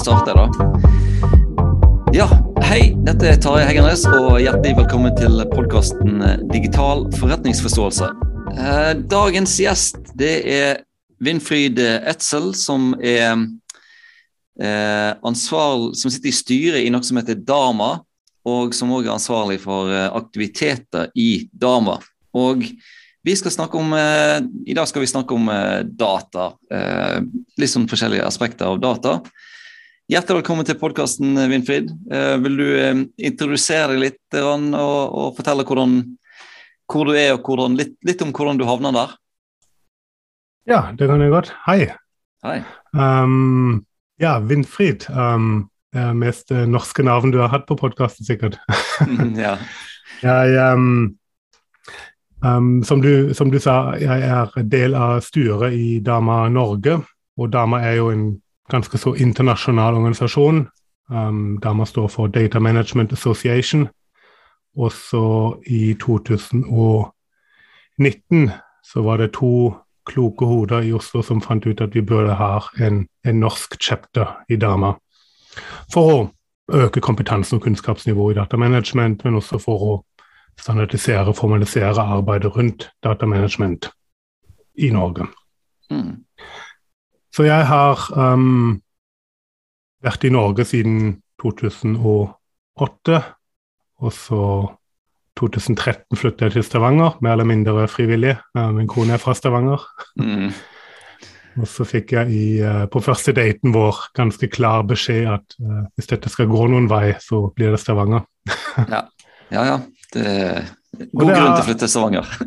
starte, 0.00 0.32
da. 0.34 0.46
Ja, 2.14 2.26
hei. 2.64 2.94
Dette 3.04 3.28
er 3.28 3.40
Tarjei 3.40 3.66
Heggernes, 3.68 4.06
og 4.08 4.38
hjertelig 4.40 4.78
velkommen 4.78 5.12
til 5.18 5.42
podkasten 5.52 6.22
Digital 6.50 7.04
forretningsforståelse. 7.20 8.08
Eh, 8.56 8.92
dagens 9.12 9.56
gjest 9.60 10.12
det 10.18 10.34
er 10.48 10.80
Winfried 11.20 11.80
Etzel, 11.84 12.52
som 12.56 12.94
er 12.96 13.46
ansvarlig, 15.24 15.94
som 15.96 16.12
sitter 16.12 16.28
i 16.28 16.36
styret 16.36 16.84
i 16.84 16.90
noe 16.92 17.04
som 17.06 17.20
heter 17.20 17.36
Dama, 17.36 17.94
og 18.44 18.74
som 18.76 18.92
òg 18.92 19.06
er 19.06 19.14
ansvarlig 19.14 19.60
for 19.62 19.92
eh, 19.92 20.08
aktiviteter 20.16 21.12
i 21.16 21.46
Dama. 21.52 21.98
Og 22.36 22.64
vi 23.22 23.36
skal 23.36 23.52
snakke 23.52 23.76
om, 23.78 23.92
eh, 23.92 24.40
I 24.66 24.74
dag 24.74 24.88
skal 24.88 25.02
vi 25.04 25.12
snakke 25.12 25.34
om 25.34 25.48
eh, 25.48 25.82
data. 25.84 26.52
Eh, 26.72 27.20
litt 27.60 27.72
sånn 27.72 27.88
forskjellige 27.88 28.24
aspekter 28.24 28.70
av 28.70 28.80
data. 28.80 29.20
Hjertelig 30.10 30.40
velkommen 30.40 30.66
til 30.66 30.74
podkasten, 30.74 31.36
Winfried. 31.52 31.90
Eh, 32.10 32.32
vil 32.42 32.56
du 32.58 32.64
eh, 32.66 33.02
introdusere 33.28 33.92
deg 33.92 34.00
litt 34.02 34.38
og, 34.40 34.64
og, 34.74 35.36
fortelle 35.36 35.62
hvordan, 35.68 35.92
hvor 36.90 37.06
du 37.06 37.12
er, 37.14 37.36
og 37.36 37.46
hvordan, 37.46 37.76
litt, 37.78 37.92
litt, 38.02 38.24
om 38.24 38.32
hvordan 38.34 38.58
du 38.58 38.64
havner 38.66 38.96
der? 38.96 39.12
Ja, 40.66 40.80
det 40.98 41.06
kan 41.06 41.22
jeg 41.22 41.30
godt. 41.30 41.52
Hei. 41.68 41.92
Hei. 42.42 42.56
Um, 42.90 43.84
ja, 44.18 44.34
Winfried. 44.42 45.06
Um, 45.14 45.68
det 45.94 46.02
er 46.02 46.18
mest 46.18 46.50
norske 46.50 47.06
navn 47.06 47.30
du 47.30 47.38
har 47.44 47.54
hatt 47.54 47.70
på 47.70 47.78
podkasten, 47.78 48.26
sikkert. 48.26 48.58
ja. 49.46 49.54
Jeg 50.26 50.74
um, 50.74 51.14
Um, 52.40 52.78
som, 52.88 53.02
du, 53.04 53.34
som, 53.36 53.50
du, 53.52 53.58
sa, 53.60 53.98
jeg 54.00 54.22
er 54.24 54.62
del 54.72 54.94
av 54.96 55.18
styret 55.20 55.74
i 55.76 55.98
Dama 56.00 56.46
Norge. 56.48 56.94
Og 57.36 57.50
Dama 57.52 57.82
er 57.84 57.98
jo 57.98 58.06
en 58.14 58.30
ganske 58.70 58.98
så 58.98 59.14
internasjonal 59.14 59.94
organisasjon. 59.94 60.68
Um, 61.10 61.60
Dama 61.62 61.86
står 61.86 62.08
for 62.08 62.26
Data 62.26 62.58
Management 62.58 63.12
Association. 63.12 63.88
Og 64.76 64.92
så 64.92 65.54
i 65.66 65.96
2019 66.00 68.50
så 68.92 69.02
var 69.02 69.16
det 69.16 69.32
to 69.34 69.74
kloke 70.06 70.46
hoder 70.46 70.82
i 70.82 70.92
Oslo 70.92 71.22
som 71.22 71.42
fant 71.42 71.66
ut 71.66 71.80
at 71.80 71.94
vi 71.94 72.02
burde 72.02 72.34
ha 72.34 72.60
en, 72.80 73.08
en 73.26 73.40
norsk 73.40 73.80
chapter 73.80 74.26
i 74.48 74.56
Dama. 74.56 74.94
For 75.92 76.14
å 76.14 76.30
øke 76.70 77.02
kompetansen 77.02 77.58
og 77.58 77.64
kunnskapsnivået 77.66 78.34
i 78.34 78.38
datamanagement, 78.38 79.24
men 79.24 79.34
også 79.34 79.58
for 79.58 79.82
å 79.82 80.04
standardisere 80.60 81.28
og 81.28 81.36
formalisere 81.36 82.02
arbeidet 82.02 82.56
rundt 82.56 82.90
datamanagement 83.04 83.90
i 84.78 84.90
Norge. 84.94 85.26
Mm. 85.90 86.24
Så 87.40 87.46
jeg 87.46 87.64
har 87.64 88.00
um, 88.20 88.74
vært 90.04 90.26
i 90.28 90.30
Norge 90.34 90.66
siden 90.68 91.14
2008, 91.40 93.20
og 94.04 94.12
så 94.12 94.40
2013 95.40 96.20
flyttet 96.20 96.44
jeg 96.44 96.54
til 96.58 96.66
Stavanger, 96.68 97.16
mer 97.24 97.38
eller 97.38 97.48
mindre 97.48 97.86
frivillig. 97.88 98.34
Min 98.76 98.92
kone 98.92 99.16
er 99.16 99.24
fra 99.24 99.32
Stavanger. 99.32 99.88
Mm. 100.20 100.52
og 101.62 101.72
så 101.72 101.88
fikk 101.88 102.12
jeg 102.18 102.36
i, 102.36 102.44
uh, 102.60 102.84
på 102.92 103.00
første 103.08 103.32
daten 103.32 103.72
vår 103.72 104.04
ganske 104.20 104.52
klar 104.52 104.84
beskjed 104.92 105.32
at 105.38 105.60
uh, 105.64 105.86
hvis 105.96 106.12
dette 106.12 106.28
skal 106.36 106.52
gå 106.52 106.68
noen 106.68 106.92
vei, 106.92 107.14
så 107.24 107.46
blir 107.56 107.72
det 107.72 107.80
Stavanger. 107.80 108.28
ja. 108.84 109.06
ja, 109.48 109.68
ja. 109.72 109.84
Det 110.12 110.28
er 110.28 110.74
god 111.08 111.30
det 111.30 111.40
grunn 111.40 111.54
til 111.56 111.62
å 111.64 111.68
flytte 111.72 111.86
til 111.86 111.96
Stavanger. 111.96 112.40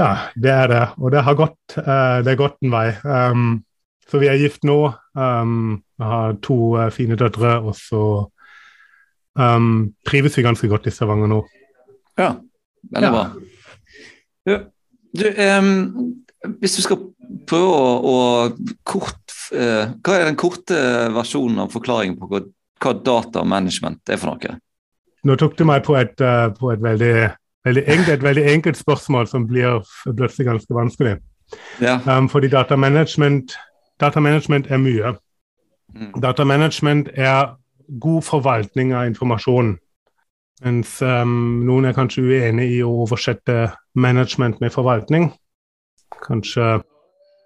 ja, 0.00 0.12
det 0.32 0.60
er 0.62 0.78
det. 0.78 0.84
Og 0.96 1.12
det 1.12 1.28
har 1.28 1.42
gått, 1.44 1.58
uh, 1.76 2.22
det 2.24 2.38
er 2.38 2.46
gått 2.48 2.62
en 2.64 2.80
vei. 2.80 2.86
Um, 3.04 3.58
så 4.10 4.18
vi 4.18 4.28
er 4.30 4.40
gift 4.40 4.66
nå. 4.66 4.78
Um, 5.14 5.80
har 6.00 6.36
to 6.44 6.56
uh, 6.78 6.88
fine 6.94 7.18
døtre, 7.18 7.58
og 7.60 7.76
så 7.78 8.04
um, 9.38 9.90
trives 10.08 10.38
vi 10.38 10.46
ganske 10.46 10.70
godt 10.70 10.88
i 10.90 10.94
Stavanger 10.94 11.30
nå. 11.30 11.40
Ja, 12.18 12.34
veldig 12.90 13.10
ja. 13.10 13.14
bra. 13.14 13.24
Ja. 14.50 14.58
Du, 15.10 15.26
hvis 16.60 16.76
du 16.78 16.82
skal 16.84 17.00
prøve 17.50 17.70
å, 17.74 17.90
å 18.06 18.74
kort 18.86 19.34
uh, 19.52 19.92
Hva 20.00 20.16
er 20.16 20.28
den 20.28 20.38
korte 20.40 20.78
versjonen 21.14 21.64
av 21.64 21.72
forklaringen 21.74 22.18
på 22.20 22.30
hva, 22.30 22.42
hva 22.80 22.94
datamanagement 23.06 24.12
er 24.12 24.20
for 24.20 24.32
noe? 24.34 24.58
Nå 25.26 25.36
tok 25.36 25.58
du 25.58 25.66
meg 25.68 25.84
på 25.84 25.98
et, 26.00 26.14
uh, 26.24 26.48
på 26.56 26.72
et 26.72 26.82
veldig, 26.82 27.14
veldig, 27.68 27.84
enkelt, 27.84 28.14
et 28.14 28.28
veldig 28.28 28.46
enkelt 28.54 28.80
spørsmål 28.80 29.28
som 29.28 29.44
blir 29.50 29.82
plutselig 30.06 30.48
ganske 30.48 30.78
vanskelig. 30.78 31.18
Ja. 31.82 31.98
Um, 32.06 32.30
fordi 32.30 32.48
datamanagement, 32.52 33.56
datamanagement 34.00 34.70
er 34.70 34.80
mye. 34.80 35.14
Mm. 35.94 36.12
Datamanagement 36.22 37.08
er 37.14 37.56
god 38.00 38.22
forvaltning 38.22 38.94
av 38.94 39.06
informasjon. 39.10 39.76
Mens 40.64 40.98
um, 41.02 41.62
noen 41.64 41.88
er 41.88 41.96
kanskje 41.96 42.26
uenig 42.28 42.68
i 42.76 42.82
å 42.84 42.92
oversette 43.04 43.70
management 43.96 44.60
med 44.60 44.74
forvaltning. 44.74 45.30
Kanskje 46.20 46.80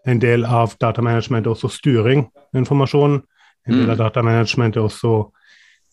en 0.05 0.21
del 0.21 0.45
av 0.45 0.75
datamanagement 0.81 1.47
er 1.47 1.55
også 1.55 1.71
styring 1.73 2.27
av 2.27 2.61
informasjon. 2.61 3.21
En 3.65 3.77
del 3.79 3.87
av 3.87 3.97
mm. 3.97 4.03
datamanagement 4.03 4.77
er 4.77 4.85
også 4.85 5.15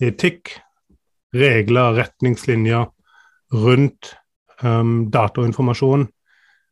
etikk, 0.02 0.58
regler, 1.38 1.94
retningslinjer 2.02 2.90
rundt 3.54 4.16
um, 4.66 5.12
datainformasjon. 5.14 6.08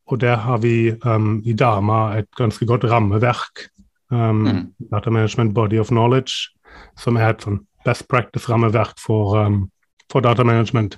Og 0.09 0.21
der 0.21 0.41
har 0.41 0.57
vi 0.63 0.89
um, 1.05 1.37
i 1.45 1.53
Dama 1.53 2.17
et 2.17 2.29
ganske 2.35 2.65
godt 2.65 2.89
rammeverk. 2.89 3.69
Um, 4.11 4.45
mm. 4.47 4.73
Data 4.91 5.09
Management 5.09 5.53
Body 5.53 5.79
of 5.79 5.87
Knowledge, 5.87 6.49
som 6.97 7.17
er 7.17 7.29
et 7.29 7.43
sånn 7.45 7.59
best 7.85 8.07
practice-rammeverk 8.09 8.97
for, 8.97 9.37
um, 9.37 9.69
for 10.11 10.25
datamanagement. 10.25 10.97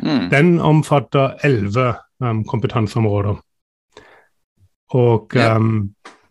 Mm. 0.00 0.30
Den 0.30 0.60
omfatter 0.60 1.36
elleve 1.44 1.94
um, 2.20 2.44
kompetanseområder. 2.44 3.36
Og 4.94 5.36
yeah. 5.36 5.60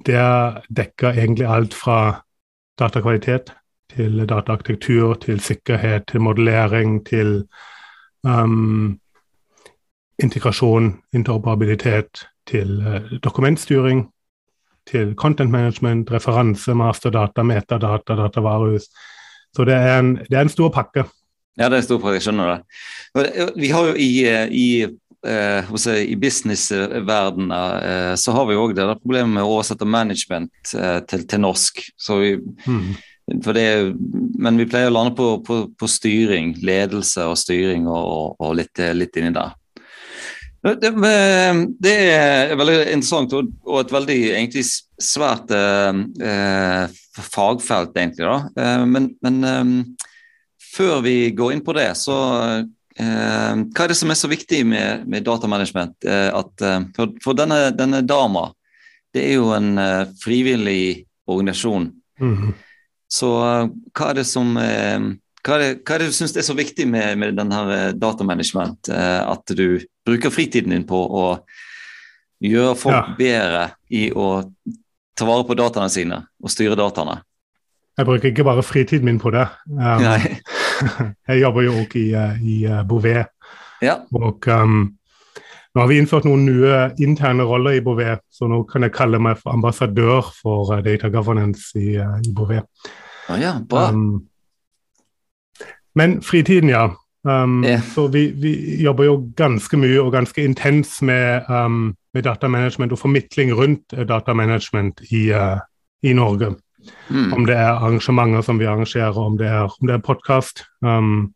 det 0.06 0.26
dekker 0.70 1.20
egentlig 1.20 1.48
alt 1.48 1.74
fra 1.74 2.24
datakvalitet 2.80 3.54
til 3.94 4.25
dataarkitektur, 4.30 5.14
til 5.14 5.40
sikkerhet, 5.40 6.08
til 6.08 6.22
modellering, 6.22 7.06
til 7.06 7.44
um, 8.24 9.00
integrasjon, 10.20 10.96
interoperabilitet, 11.14 12.25
til 12.48 12.80
uh, 12.88 13.20
dokumentstyring, 13.24 14.12
til 14.89 15.13
content 15.19 15.51
management, 15.51 16.11
referanse, 16.11 16.73
masterdata, 16.77 17.44
metadata, 17.44 18.17
datavarehus. 18.19 18.89
Så 19.55 19.67
det 19.69 19.75
er, 19.77 19.99
en, 19.99 20.16
det 20.29 20.38
er 20.38 20.47
en 20.47 20.51
stor 20.51 20.73
pakke. 20.73 21.05
Ja, 21.59 21.69
det 21.69 21.77
er 21.77 21.81
en 21.83 21.88
stor 21.88 22.01
pakke, 22.01 22.17
jeg 22.17 22.25
skjønner 22.27 22.55
det. 22.55 23.47
Vi 23.61 23.69
har 23.69 23.89
jo 23.91 23.95
i, 24.01 24.11
i 24.49 24.67
uh, 24.88 25.95
i 26.01 26.16
businessverdenen 26.19 27.53
uh, 27.53 28.13
så 28.19 28.35
har 28.35 28.49
vi 28.49 28.57
òg 28.59 28.75
det 28.75 28.88
der 28.88 28.99
problemet 28.99 29.38
med 29.38 29.45
å 29.45 29.55
oversette 29.59 29.85
management 29.85 30.53
til, 30.71 31.25
til, 31.25 31.41
norsk. 31.44 31.83
Så 31.97 32.19
vi, 32.21 32.35
mm. 32.65 32.94
Det, 33.23 33.67
men 34.35 34.57
vi 34.59 34.67
pleier 34.67 34.89
å 34.89 34.97
lande 34.97 35.13
på, 35.15 35.38
på, 35.47 35.61
på 35.79 35.88
styring, 35.88 36.57
ledelse 36.59 37.23
og 37.23 37.38
styring 37.39 37.85
og, 37.88 38.35
og 38.35 38.57
litt, 38.59 38.81
litt, 38.97 39.15
inni 39.15 39.31
der. 39.31 39.53
Det, 40.63 40.91
det, 41.84 41.94
er 41.94 42.53
veldig 42.56 42.78
interessant 42.94 43.34
og, 43.35 43.50
og 43.68 43.81
et 43.81 43.91
veldig 43.91 44.18
egentlig 44.38 44.63
svært 45.01 45.51
eh, 45.51 46.94
fagfelt, 47.19 47.91
egentlig. 47.97 48.24
da. 48.24 48.38
Eh, 48.63 48.85
men, 48.88 49.09
men 49.25 49.50
eh, 49.50 49.74
før 50.74 51.03
vi 51.03 51.18
går 51.35 51.57
inn 51.57 51.63
på 51.66 51.75
det, 51.75 51.90
så 52.00 52.18
eh, 52.63 53.51
hva 53.59 53.85
er 53.85 53.91
det 53.91 54.00
som 54.00 54.13
er 54.13 54.19
så 54.22 54.31
viktig 54.31 54.63
med, 54.72 55.03
med 55.03 55.28
datamanagement? 55.28 55.97
Eh, 56.07 56.29
at, 56.31 56.53
eh, 56.63 56.80
for, 56.95 57.12
for 57.25 57.38
denne, 57.38 57.66
denne, 57.75 58.00
dama, 58.07 58.47
det 59.13 59.28
er 59.28 59.35
jo 59.41 59.51
en 59.53 59.75
frivillig 60.24 61.04
organisasjon. 61.30 61.92
Mm 62.24 62.38
-hmm. 62.38 62.54
Så 63.13 63.30
eh, 63.45 63.68
hva 63.94 64.10
er 64.10 64.19
det 64.19 64.25
som 64.30 64.56
eh, 64.57 65.12
hva 65.44 65.57
er 65.57 65.63
det, 65.63 65.72
hva 65.84 65.95
er 65.95 66.04
det 66.04 66.12
du 66.12 66.16
syns 66.16 66.36
er 66.40 66.45
så 66.48 66.56
viktig 66.56 66.88
med, 66.88 67.18
med 67.19 67.36
denne 67.40 67.62
eh, 67.75 67.92
datamanagement? 68.00 68.90
At 68.94 69.51
du 69.57 69.81
bruker 70.07 70.31
fritiden 70.34 70.75
din 70.75 70.88
på 70.88 71.00
å 71.04 71.25
gjøre 72.44 72.78
folk 72.80 72.95
ja. 72.95 73.18
bedre 73.18 73.68
i 73.92 74.07
å 74.12 74.30
ta 75.16 75.28
vare 75.28 75.45
på 75.48 75.57
dataene 75.57 75.92
sine 75.92 76.24
og 76.44 76.51
styre 76.51 76.80
dataene? 76.80 77.22
Jeg 77.94 78.10
bruker 78.10 78.31
ikke 78.31 78.45
bare 78.48 78.66
fritiden 78.66 79.06
min 79.06 79.22
på 79.22 79.30
det. 79.36 79.45
Um, 79.69 80.01
jeg 81.30 81.44
jobber 81.44 81.68
jo 81.68 81.75
også 81.84 82.01
i, 82.01 82.07
i 82.42 82.57
Bouvet. 82.89 83.30
Ja. 83.84 84.00
Og 84.18 84.48
um, 84.50 84.88
nå 85.74 85.81
har 85.81 85.89
vi 85.89 86.00
innført 86.01 86.25
noen 86.25 86.48
nye 86.48 86.88
interne 87.01 87.46
roller 87.46 87.78
i 87.78 87.84
Bouvet, 87.86 88.24
så 88.34 88.50
nå 88.50 88.63
kan 88.69 88.86
jeg 88.86 88.96
kalle 88.98 89.22
meg 89.22 89.38
for 89.42 89.54
ambassadør 89.54 90.34
for 90.39 90.74
data 90.86 91.12
governance 91.13 91.78
i, 91.78 91.96
i 92.01 92.34
Bouvet. 92.34 92.66
Ah, 93.30 93.38
ja, 93.42 93.56
bra. 93.62 93.92
Um, 93.94 94.24
men 95.95 96.22
fritiden, 96.22 96.69
ja. 96.69 96.90
Um, 97.24 97.63
yeah. 97.63 97.81
Så 97.81 98.07
vi, 98.07 98.31
vi, 98.36 98.84
jobber 98.84 99.07
jo 99.07 99.13
ganske 99.38 99.78
mye 99.80 100.01
og 100.01 100.12
ganske 100.12 100.44
intens 100.44 100.98
med, 101.01 101.48
um, 101.48 101.95
med 102.13 102.25
datamanagement 102.28 102.92
og 102.92 103.00
formidling 103.00 103.54
rundt 103.56 103.95
uh, 103.95 104.04
datamanagement 104.07 105.00
i, 105.12 105.30
uh, 105.31 105.62
i 106.04 106.13
Norge. 106.13 106.51
Mm. 107.10 107.34
Om 107.34 107.45
det 107.48 107.56
er 107.56 107.78
arrangementer 107.78 108.42
som 108.44 108.60
vi 108.60 108.68
arrangerer, 108.68 109.18
om 109.18 109.38
det 109.40 109.48
er, 109.48 109.72
om 109.72 109.90
er 109.90 110.04
podkast, 110.04 110.66
um, 110.81 111.34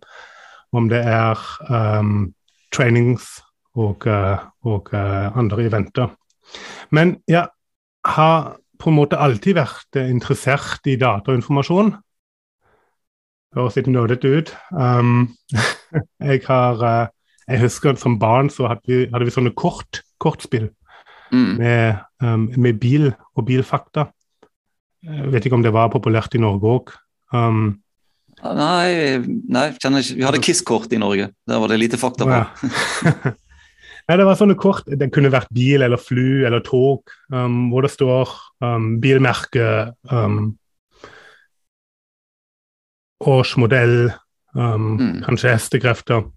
om 0.76 0.90
det 0.92 1.00
er 1.08 1.40
um, 1.72 2.34
trainings 2.76 3.40
og, 3.76 4.08
uh, 4.08 4.44
og 4.68 4.92
uh, 4.94 5.38
andre 5.38 5.70
eventer. 5.70 6.12
Men 6.92 7.18
jeg 7.28 7.48
har 8.06 8.58
på 8.78 8.92
en 8.92 8.98
måte 9.00 9.20
alltid 9.20 9.56
vært 9.58 10.00
interessert 10.04 10.86
i 10.88 10.98
datainformasjon. 11.00 11.96
Høres 13.56 13.78
litt 13.78 13.88
nerdete 13.92 14.32
ut. 14.40 14.52
Um, 14.76 15.30
jeg 16.30 16.44
har 16.48 16.84
uh, 16.84 17.14
Jeg 17.48 17.64
husker 17.64 17.96
som 17.96 18.18
barn 18.20 18.52
så 18.52 18.68
hadde 18.68 18.84
vi, 18.90 19.06
hadde 19.14 19.28
vi 19.28 19.32
sånne 19.32 19.54
kort, 19.56 20.02
kortspill 20.20 20.68
mm. 21.32 21.54
med, 21.62 22.02
um, 22.20 22.50
med, 22.58 22.80
bil 22.82 23.14
og 23.38 23.46
bilfakta. 23.48 24.10
Jeg 25.08 25.32
vet 25.32 25.48
ikke 25.48 25.56
om 25.56 25.64
det 25.64 25.72
var 25.72 25.94
populært 25.94 26.36
i 26.36 26.42
Norge 26.44 26.74
òg. 26.74 26.92
Um, 27.32 27.78
nei, 28.44 29.24
nei 29.48 29.68
vi 29.80 30.26
hadde 30.28 30.44
Kiss-kort 30.44 30.92
i 30.92 31.00
Norge. 31.00 31.32
Der 31.48 31.64
var 31.64 31.72
det 31.72 31.80
lite 31.80 32.02
fakta 32.02 32.28
på. 32.28 32.42
Ja. 32.44 33.36
Nei, 34.08 34.16
det 34.22 34.24
var 34.24 34.38
sånne 34.40 34.56
kort. 34.56 34.88
Det 34.88 35.10
kunne 35.12 35.32
vært 35.34 35.50
bil 35.52 35.84
eller 35.84 36.00
fly 36.00 36.46
eller 36.48 36.62
tog, 36.64 37.12
um, 37.34 37.68
hvor 37.74 37.84
det 37.84 37.92
står 37.92 38.32
um, 38.64 38.94
bilmerke, 39.04 39.92
um, 40.08 40.54
årsmodell, 43.20 44.12
um, 44.54 44.98
mm. 44.98 45.24
kanskje 45.26 45.56
hestekrefter. 45.56 46.28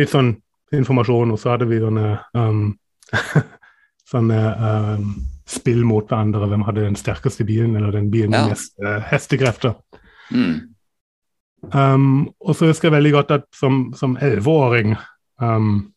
Litt 0.00 0.12
sånn 0.12 0.34
informasjon. 0.76 1.34
Og 1.34 1.40
så 1.40 1.54
hadde 1.54 1.68
vi 1.70 1.80
sånne, 1.82 2.14
um, 2.38 2.64
sånne 4.12 4.40
um, 4.56 5.14
spill 5.50 5.84
mot 5.88 6.08
hverandre. 6.08 6.48
Hvem 6.50 6.66
hadde 6.68 6.88
den 6.88 6.98
sterkeste 6.98 7.46
bilen, 7.48 7.76
eller 7.76 7.94
den 7.96 8.10
bilen 8.12 8.34
med 8.34 8.44
ja. 8.44 8.50
mest 8.54 8.76
uh, 8.84 8.98
hestekrefter. 9.10 9.78
Mm. 10.30 10.70
og 12.40 12.52
så 12.56 12.68
husker 12.70 12.86
jeg 12.86 12.94
veldig 12.94 13.10
godt 13.12 13.32
at 13.34 13.42
som 13.52 14.12
elleveåring 14.22 14.94
um, 15.42 15.90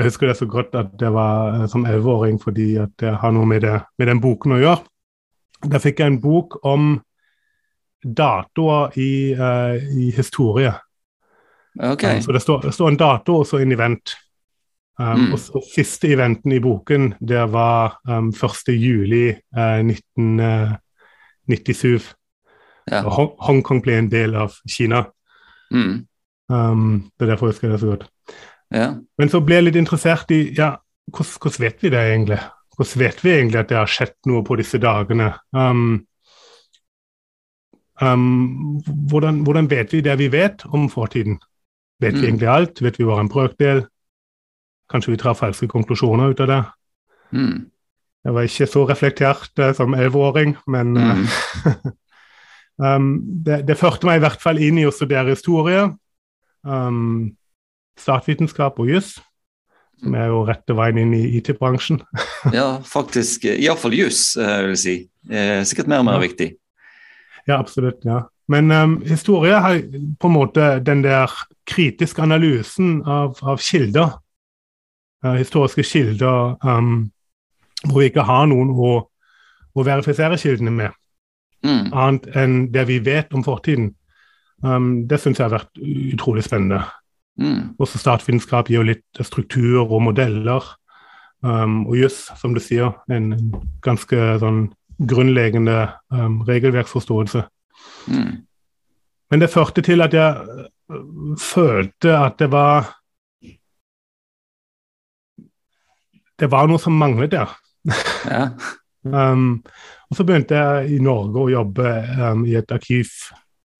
jeg 0.00 0.08
husker 0.08 0.30
det 0.30 0.36
så 0.38 0.46
godt 0.48 0.74
at 0.80 0.94
det 1.00 1.10
var 1.12 1.54
eh, 1.54 1.66
som 1.68 1.84
elleveåring 1.84 2.38
fordi 2.40 2.74
at 2.80 2.92
det 3.00 3.18
har 3.20 3.34
noe 3.36 3.44
med, 3.44 3.60
det, 3.66 3.80
med, 3.98 4.08
den 4.08 4.20
boken 4.22 4.56
å 4.56 4.60
gjøre. 4.60 4.80
Da 5.68 5.80
fikk 5.82 6.00
jeg 6.00 6.14
en 6.14 6.22
bok 6.22 6.56
om 6.64 6.94
datoer 8.04 8.98
i, 8.98 9.34
uh, 9.34 9.98
i 9.98 10.10
historie. 10.16 10.72
Okay. 11.82 12.16
Um, 12.16 12.22
så 12.22 12.32
det 12.32 12.42
står, 12.42 12.62
det 12.62 12.74
står, 12.74 12.88
en 12.88 12.96
dato 12.96 13.36
og 13.40 13.46
så 13.46 13.58
en 13.58 13.72
event. 13.72 14.16
Um, 15.00 15.06
mm. 15.06 15.32
og, 15.32 15.38
og, 15.56 15.62
siste 15.74 16.08
eventen 16.12 16.52
i 16.52 16.60
boken 16.60 17.14
det 17.24 17.52
var 17.52 18.00
um, 18.08 18.28
1. 18.28 18.34
juli 18.74 19.30
uh, 19.56 19.80
1997. 19.80 22.14
Ja. 22.90 23.00
Hong 23.06 23.30
Hongkong 23.40 23.82
ble 23.84 23.98
en 23.98 24.10
del 24.12 24.34
av 24.36 24.52
Kina. 24.68 25.04
Mm. 25.70 26.06
Um, 26.50 27.10
det 27.16 27.24
er 27.24 27.28
derfor 27.32 27.46
jeg 27.46 27.52
husker 27.54 27.68
det 27.70 27.80
så 27.80 27.86
godt. 27.94 28.04
Ja. 28.74 28.88
Men 29.18 29.30
så 29.30 29.40
ble 29.42 29.54
jeg 29.58 29.64
litt 29.68 29.78
interessert 29.80 30.30
i 30.34 30.40
ja, 30.56 30.76
hvordan, 31.10 31.38
hvordan, 31.42 31.62
vet 31.64 31.82
vi 31.82 31.90
det 31.90 32.02
egentlig? 32.12 32.38
Hvordan 32.76 33.02
vet 33.02 33.24
vi 33.24 33.30
egentlig 33.34 33.60
at 33.60 33.70
det 33.70 33.78
har 33.78 33.90
skjedd 33.90 34.16
noe 34.30 34.42
på 34.46 34.58
disse 34.60 34.78
dagene? 34.82 35.28
Um, 35.56 36.06
um, 38.02 38.80
hvordan, 39.10 39.42
hvordan, 39.46 39.70
vet 39.70 39.92
vi 39.92 40.02
det 40.04 40.18
vi 40.18 40.28
vet 40.32 40.64
om 40.72 40.88
fortiden? 40.90 41.38
Vet 42.00 42.14
mm. 42.14 42.20
vi 42.20 42.26
egentlig 42.26 42.48
alt? 42.48 42.82
Vet 42.82 42.98
vi 42.98 43.08
bare 43.08 43.24
en 43.24 43.32
brøkdel? 43.32 43.84
Kanskje 44.90 45.14
vi 45.14 45.20
tar 45.22 45.38
falske 45.38 45.68
konklusjoner 45.70 46.32
ut 46.32 46.40
av 46.40 46.50
det? 46.50 46.62
Mm. 47.30 47.70
Jeg 48.24 48.34
var 48.36 48.46
ikke 48.48 48.66
så 48.68 48.84
reflektert 48.88 49.62
uh, 49.62 49.72
som 49.76 49.94
elleveåring, 49.94 50.56
men 50.66 50.96
uh, 50.96 51.16
mm. 51.16 51.26
um, 52.84 53.10
det, 53.46 53.62
det, 53.68 53.78
førte 53.80 54.08
meg 54.08 54.20
i 54.20 54.24
hvert 54.26 54.42
fall 54.42 54.60
inn 54.60 54.80
i 54.80 54.86
å 54.88 54.94
studere 54.94 55.36
historie. 55.36 55.86
Um, 56.66 57.36
statsvitenskap 58.00 58.78
og 58.80 58.90
juss, 58.90 59.14
som 60.00 60.16
er 60.16 60.30
jo 60.32 60.42
rette 60.48 60.74
veien 60.76 61.00
inn 61.02 61.14
i 61.16 61.22
IT-bransjen. 61.38 62.00
ja, 62.56 62.80
faktisk. 62.86 63.46
Iallfall 63.50 63.96
juss, 63.98 64.22
eh, 64.40 64.56
vil 64.64 64.74
jeg 64.74 64.82
si. 64.84 64.96
Eh, 65.28 65.60
sikkert 65.68 65.90
mer 65.92 66.02
og 66.02 66.08
mer 66.08 66.18
ja. 66.20 66.24
viktig. 66.24 66.48
Ja, 67.46 67.58
absolutt. 67.58 68.04
ja. 68.04 68.24
Men 68.50 68.70
um, 68.70 69.02
historie 69.06 69.54
har 69.54 69.78
på 70.18 70.26
en 70.26 70.34
måte 70.34 70.80
den 70.82 71.04
der 71.04 71.30
kritiske 71.70 72.22
analysen 72.22 73.02
av, 73.06 73.36
av 73.42 73.60
kilder, 73.62 74.16
uh, 75.24 75.36
historiske 75.38 75.84
kilder, 75.86 76.56
um, 76.66 77.12
hvor 77.84 78.00
vi 78.00 78.08
ikke 78.10 78.26
har 78.26 78.48
noen 78.50 78.72
å, 78.74 78.90
å 79.70 79.84
verifisere 79.86 80.38
kildene 80.40 80.72
med, 80.74 80.96
mm. 81.62 81.92
annet 81.92 82.26
enn 82.34 82.56
det 82.74 82.88
vi 82.90 82.98
vet 83.06 83.30
om 83.38 83.46
fortiden. 83.46 83.92
Um, 84.66 85.06
det 85.06 85.20
syns 85.22 85.38
jeg 85.38 85.46
har 85.46 85.54
vært 85.54 85.84
utrolig 86.16 86.42
spennende. 86.48 86.82
Mm. 87.38 87.78
Også 87.78 88.02
statsvitenskap 88.02 88.68
gir 88.68 88.80
jo 88.80 88.88
litt 88.90 89.22
struktur 89.24 89.84
og 89.86 90.00
modeller. 90.10 90.74
Og 91.40 91.94
juss, 91.96 92.26
som 92.36 92.52
du 92.52 92.60
sier, 92.60 92.98
en 93.08 93.30
ganske 93.80 94.16
sånn 94.42 94.66
grunnleggende 95.08 95.88
um, 96.12 96.40
regelverksforståelse. 96.48 97.42
Mm. 98.06 98.36
Men 99.30 99.40
det 99.40 99.50
førte 99.50 99.82
til 99.82 100.02
at 100.04 100.14
jeg 100.14 100.64
uh, 100.92 101.36
følte 101.40 102.16
at 102.16 102.38
det 102.38 102.50
var 102.52 102.96
Det 106.40 106.48
var 106.48 106.70
noe 106.70 106.80
som 106.80 106.94
manglet 106.96 107.34
der. 107.34 107.50
Ja. 108.24 108.46
um, 109.32 109.60
og 110.08 110.16
så 110.16 110.24
begynte 110.24 110.56
jeg 110.56 110.94
i 110.96 111.00
Norge 111.04 111.36
å 111.36 111.50
jobbe 111.52 111.90
um, 112.16 112.46
i 112.48 112.54
et 112.56 112.72
arkiv, 112.72 113.10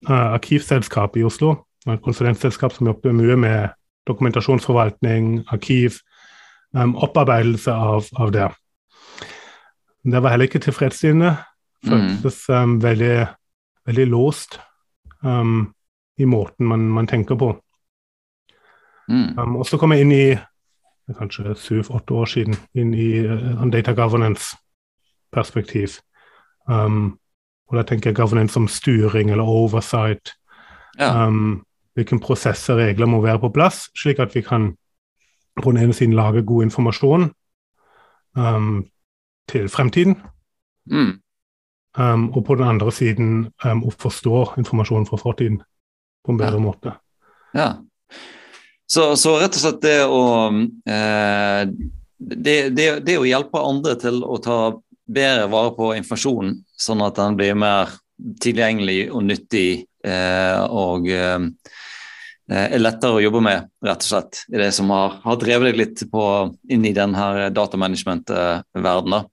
uh, 0.05 0.35
arkivselskap 0.37 1.17
i 1.17 1.25
Oslo 1.25 1.55
et 1.89 2.03
konsulentselskap 2.05 2.75
som 2.75 2.91
jobber 2.91 3.15
mye 3.17 3.37
med 3.41 3.69
dokumentasjonsforvaltning, 4.09 5.45
arkiv, 5.53 6.01
um, 6.77 6.97
opparbeidelse 6.97 7.73
av, 7.73 8.09
av, 8.17 8.33
det. 8.35 8.49
Det 10.05 10.23
var 10.23 10.33
heller 10.33 10.49
ikke 10.49 10.59
tilfredsstillende. 10.59 11.37
Føltes 11.87 12.49
um, 12.49 12.83
veldig, 12.83 13.27
veldig 13.87 14.07
låst 14.07 14.61
um, 15.25 15.75
i 16.19 16.25
måten 16.25 16.67
man, 16.67 16.81
man 16.81 17.07
tenker 17.07 17.35
på. 17.41 17.55
Mm. 19.09 19.39
Um, 19.39 19.57
og 19.57 19.67
så 19.67 19.77
kom 19.81 19.93
jeg 19.93 20.01
inn 20.05 20.13
i 20.13 20.39
kanskje 21.19 21.55
syv-åtte 21.59 22.15
år 22.15 22.29
siden 22.31 22.57
inn 22.79 22.95
i 22.95 23.27
uh, 23.27 23.65
data 23.73 23.93
governance-perspektiv. 23.97 25.89
Um, 26.69 27.19
og 27.69 27.77
da 27.79 27.83
tenker 27.83 28.11
jeg 28.11 28.17
governance 28.17 28.53
som 28.55 28.69
styring 28.69 29.31
eller 29.31 29.45
oversight. 29.45 30.33
Ja. 30.99 31.27
Um, 31.27 31.65
hvilke 31.95 32.19
prosesser 32.23 32.75
og 32.75 32.81
regler 32.81 33.07
må 33.07 33.21
være 33.21 33.39
på 33.43 33.53
plass, 33.55 33.89
slik 33.99 34.19
at 34.19 34.35
vi 34.35 34.41
kan 34.47 34.73
på 35.63 35.73
den 35.73 35.83
ene 35.83 35.95
siden 35.95 36.15
lage 36.15 36.45
god 36.47 36.63
informasjon 36.63 37.33
um, 38.37 38.85
til 39.51 39.69
fremtiden, 39.73 40.17
mm. 40.91 41.13
um, 41.99 42.27
og 42.31 42.45
på 42.47 42.57
den 42.61 42.69
andre 42.71 42.93
siden 42.95 43.31
um, 43.65 43.85
å 43.87 43.95
forstå 43.95 44.43
informasjonen 44.63 45.09
fra 45.09 45.21
fortiden 45.21 45.61
på 46.25 46.35
en 46.35 46.41
bedre 46.41 46.61
ja. 46.61 46.65
måte. 46.65 46.95
Ja. 47.57 47.71
Så, 48.91 49.15
så, 49.21 49.37
rett 49.39 49.55
og 49.55 49.63
slett 49.63 49.83
det 49.85 49.99
å 50.03 50.23
eh, 50.91 51.61
det, 52.19 52.57
det, 52.75 52.87
det, 53.07 53.19
å 53.21 53.27
hjelpe 53.29 53.63
andre 53.63 53.95
til 54.03 54.19
å 54.27 54.41
ta 54.43 54.57
bedre 55.11 55.47
vare 55.53 55.71
på 55.77 55.93
informasjonen, 55.95 56.57
sånn 56.75 57.05
at 57.07 57.21
den 57.21 57.39
blir 57.39 57.55
mer 57.59 57.95
tilgjengelig 58.43 59.05
og 59.15 59.23
nyttig 59.29 59.69
eh, 60.05 60.59
og 60.67 61.07
eh, 61.15 61.47
Eh, 62.51 62.73
er 62.75 62.83
lettere 62.83 63.15
å 63.15 63.23
jobbe 63.23 63.43
med, 63.47 63.69
rett 63.87 64.03
og 64.03 64.09
slett. 64.09 64.41
I 64.51 64.59
det 64.59 64.73
som 64.75 64.91
har, 64.91 65.21
har 65.23 65.37
drevet 65.39 65.71
deg 65.71 65.79
litt 65.79 66.01
på, 66.11 66.23
inn 66.75 66.87
i 66.89 66.95
denne 66.97 67.51
datamanagement-verdenen. 67.55 69.29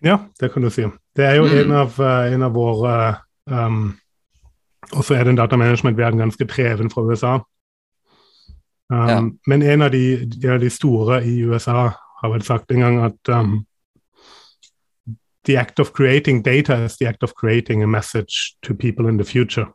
Ja, 0.00 0.18
det 0.40 0.52
kan 0.52 0.62
du 0.62 0.70
si. 0.70 0.86
Det 1.16 1.24
er 1.26 1.38
jo 1.38 1.46
mm. 1.46 1.56
en, 1.58 1.72
av, 1.72 2.00
eh, 2.00 2.32
en, 2.32 2.42
av, 2.46 2.52
våre 2.54 2.96
um, 3.50 3.96
Og 4.94 5.04
så 5.04 5.18
er 5.18 5.24
den 5.26 5.36
datamanagement-verden 5.36 6.20
ganske 6.22 6.46
treven 6.46 6.90
fra 6.90 7.02
USA. 7.02 7.32
Um, 8.92 9.08
ja. 9.08 9.22
Men 9.46 9.62
en 9.62 9.82
av, 9.82 9.90
de, 9.92 10.24
de, 10.24 10.48
av, 10.48 10.60
de, 10.60 10.70
store 10.70 11.24
i 11.26 11.40
USA 11.44 11.90
har 12.22 12.32
vel 12.32 12.44
sagt 12.46 12.70
en 12.72 12.84
gang 12.86 13.00
at 13.10 13.32
um, 13.34 13.64
The 15.48 15.56
act 15.56 15.80
of 15.80 15.92
creating 15.92 16.42
data 16.42 16.84
is 16.84 16.96
the 16.98 17.06
act 17.08 17.22
of 17.22 17.34
creating 17.34 17.82
a 17.82 17.86
message 17.86 18.56
to 18.62 18.74
people 18.74 19.08
in 19.08 19.16
the 19.16 19.24
future. 19.24 19.66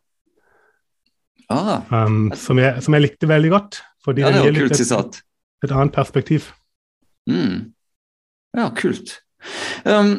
Ah. 1.50 1.82
Um, 1.90 2.32
som, 2.36 2.60
jeg, 2.60 2.84
som, 2.84 2.94
jeg, 2.94 3.02
likte 3.02 3.28
veldig 3.28 3.50
godt. 3.50 3.82
Fordi 4.06 4.22
ja, 4.22 4.32
det 4.32 4.44
var 4.44 4.60
kult 4.60 4.78
sitat. 4.78 5.18
Et, 5.18 5.70
et 5.70 5.72
annet 5.72 5.94
perspektiv. 5.96 6.52
Mm. 7.30 7.74
Ja, 8.58 8.70
kult. 8.78 9.18
Um, 9.86 10.14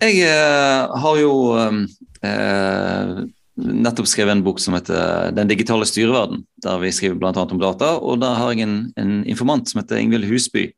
jeg 0.00 0.22
uh, 0.24 0.96
har 1.02 1.18
jo 1.20 1.32
um, 1.56 1.82
uh, 2.24 3.20
nettopp 3.60 4.08
skrevet 4.08 4.32
en 4.36 4.44
bok 4.44 4.60
som 4.62 4.76
heter 4.76 5.32
'Den 5.36 5.50
digitale 5.50 5.88
styreverden', 5.88 6.44
der 6.64 6.78
vi 6.80 6.92
skriver 6.92 7.18
bl.a. 7.20 7.32
om 7.32 7.60
data. 7.60 7.96
Og 7.98 8.20
der 8.20 8.34
har 8.34 8.52
jeg 8.52 8.68
en, 8.68 8.92
en 8.96 9.24
informant 9.24 9.68
som 9.68 9.82
heter 9.82 10.00
Ingvild 10.00 10.28
Husby. 10.30 10.70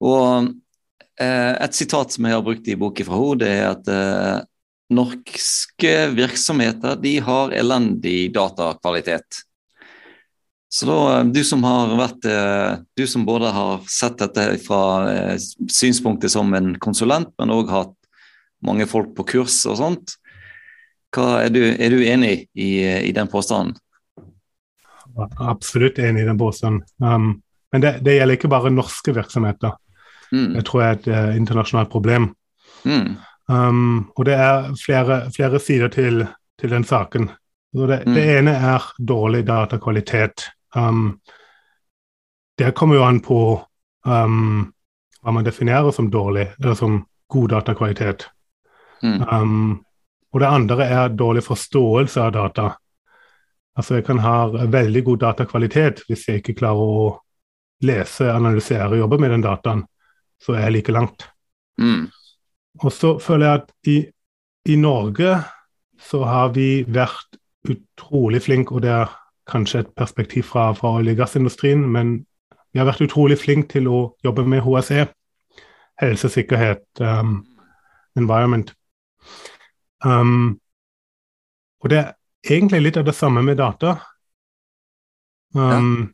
Og 0.00 0.50
uh, 1.20 1.54
et 1.64 1.74
sitat 1.74 2.12
som 2.12 2.24
jeg 2.24 2.36
har 2.36 2.44
brukt 2.44 2.68
i 2.68 2.76
boken 2.76 3.08
fra 3.08 3.22
henne, 3.22 3.40
det 3.40 3.54
er 3.54 3.70
at 3.72 4.46
norske 4.94 5.92
virksomheter 6.12 6.96
de 7.00 7.18
har 7.24 7.54
elendig 7.56 8.34
datakvalitet. 8.34 9.44
Så 10.74 10.88
da, 10.88 11.22
du 11.22 11.38
som 11.46 11.62
har 11.62 11.92
vært 11.94 12.24
Du 12.98 13.04
som 13.06 13.22
både 13.22 13.52
har 13.54 13.84
sett 13.86 14.16
dette 14.18 14.56
fra 14.64 14.80
synspunktet 15.70 16.32
som 16.34 16.50
en 16.58 16.72
konsulent, 16.82 17.30
men 17.38 17.52
òg 17.54 17.70
hatt 17.70 17.94
mange 18.64 18.86
folk 18.90 19.12
på 19.14 19.26
kurs 19.34 19.60
og 19.70 19.78
sånt. 19.78 20.16
Er 21.16 21.50
du, 21.52 21.60
er, 21.62 21.90
du, 21.90 22.02
enig 22.02 22.48
i, 22.54 22.82
i, 22.82 23.12
den 23.14 23.28
påstanden? 23.30 23.76
Absolutt 25.38 25.98
enig 26.02 26.24
i 26.24 26.26
den 26.26 26.38
påstanden. 26.38 26.82
Um, 26.98 27.36
men 27.72 27.84
det, 27.84 27.98
det, 28.02 28.16
gjelder 28.16 28.38
ikke 28.38 28.50
bare 28.50 28.72
norske 28.74 29.14
virksomheter. 29.14 29.76
Mm. 30.32 30.56
Det 30.56 30.64
tror 30.66 30.82
jeg 30.82 30.96
er 30.96 30.98
et 31.28 31.38
internasjonalt 31.38 31.92
problem. 31.92 32.32
Mm. 32.82 33.14
Um, 33.46 34.10
og 34.16 34.26
det 34.26 34.34
er 34.40 34.72
flere, 34.80 35.20
flere 35.34 35.60
sider 35.62 35.92
til, 35.94 36.24
til, 36.58 36.74
den 36.74 36.86
saken. 36.88 37.30
Det, 37.74 38.00
mm. 38.06 38.14
det, 38.14 38.26
ene 38.38 38.56
er 38.74 38.90
dårlig 38.98 39.44
datakvalitet. 39.46 40.48
Um, 40.74 41.18
det 42.58 42.74
kommer 42.74 42.98
jo 42.98 43.06
an 43.06 43.20
på 43.24 43.40
um, 44.06 44.62
hva 45.22 45.34
man 45.34 45.46
definerer 45.46 45.90
som 45.94 46.10
dårlig, 46.10 46.48
eller 46.60 46.78
som 46.78 47.00
god 47.32 47.50
datakvalitet. 47.50 48.28
Mm. 49.02 49.22
Um, 49.28 49.84
og 50.34 50.40
det 50.40 50.50
andre 50.50 50.86
er 50.86 51.14
dårlig 51.14 51.44
forståelse 51.46 52.22
av 52.22 52.32
data. 52.34 52.70
Altså 53.74 53.98
jeg 53.98 54.06
kan 54.06 54.20
ha 54.22 54.48
veldig 54.70 55.02
god 55.04 55.22
datakvalitet 55.22 56.04
hvis 56.08 56.28
jeg 56.28 56.42
ikke 56.42 56.56
klarer 56.60 56.82
å 56.82 57.06
lese, 57.84 58.30
analysere 58.30 58.92
og 58.92 59.02
jobbe 59.02 59.18
med 59.22 59.34
den 59.34 59.44
dataen, 59.44 59.82
så 60.42 60.54
er 60.54 60.66
jeg 60.66 60.76
like 60.76 60.94
langt. 60.94 61.26
Mm. 61.80 62.06
Og 62.82 62.90
så 62.92 63.16
føler 63.22 63.46
jeg 63.46 63.60
at 63.62 63.90
i, 63.90 63.96
i, 64.70 64.76
Norge 64.78 65.36
så 66.02 66.22
har 66.26 66.54
vi 66.54 66.84
vært 66.86 67.38
utrolig 67.70 68.42
flinke, 68.44 68.74
og 68.74 68.84
det 68.84 68.92
er 68.94 69.12
kanskje 69.50 69.84
et 69.84 69.90
perspektiv 69.96 70.42
fra, 70.42 70.72
fra 70.72 70.96
olje- 70.98 71.12
og 71.12 71.16
gassindustrien, 71.16 71.84
men 71.92 72.26
vi 72.72 72.80
har 72.80 72.88
vært 72.88 73.04
utrolig 73.04 73.38
flinke 73.38 73.76
til 73.76 73.88
å 73.88 73.98
jobbe 74.24 74.46
med 74.48 74.64
HSE, 74.64 75.06
helsesikkerhet, 76.02 76.84
um, 77.00 77.36
environment. 78.18 78.72
Um, 80.04 80.58
og 81.80 81.92
det 81.92 82.00
er 82.00 82.10
egentlig 82.50 82.82
litt 82.82 82.98
av 82.98 83.06
det 83.06 83.14
samme 83.14 83.44
med 83.46 83.60
data. 83.60 83.94
Um, 85.54 86.10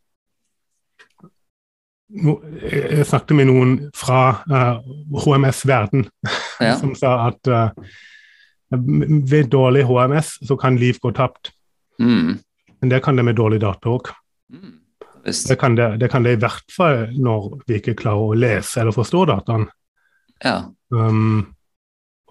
ja. 2.13 2.37
jeg 2.61 3.09
snakket 3.09 3.39
med 3.39 3.49
noen 3.49 3.75
fra 3.97 4.21
uh, 4.51 4.85
HMS-verden 5.25 6.05
ja. 6.67 6.75
som 6.77 6.93
sa 6.99 7.15
at 7.31 7.49
uh, 7.49 7.71
ved 8.71 9.49
dårlig 9.51 9.87
HMS 9.89 10.37
så 10.47 10.61
kan 10.61 10.77
liv 10.79 11.01
gå 11.01 11.15
tapt. 11.17 11.55
Mm. 11.99 12.37
Men 12.81 12.93
det 12.93 13.03
kan 13.05 13.17
det 13.17 13.25
med 13.27 13.37
dårlig 13.37 13.61
data 13.61 13.93
òg. 13.93 14.11
Mm. 14.53 14.77
Det, 15.25 15.57
kan 15.61 15.75
det, 15.77 15.97
det, 16.01 16.09
kan 16.09 16.25
det, 16.25 16.33
i 16.33 16.41
hvert 16.41 16.73
fall 16.73 17.11
når 17.21 17.61
vi 17.69 17.77
ikke 17.81 17.97
klarer 17.99 18.33
å 18.33 18.39
lese 18.39 18.81
eller 18.81 18.97
forstå 18.97 19.25
dataen. 19.29 19.67
Ja. 20.41 20.63
Um, 20.89 21.51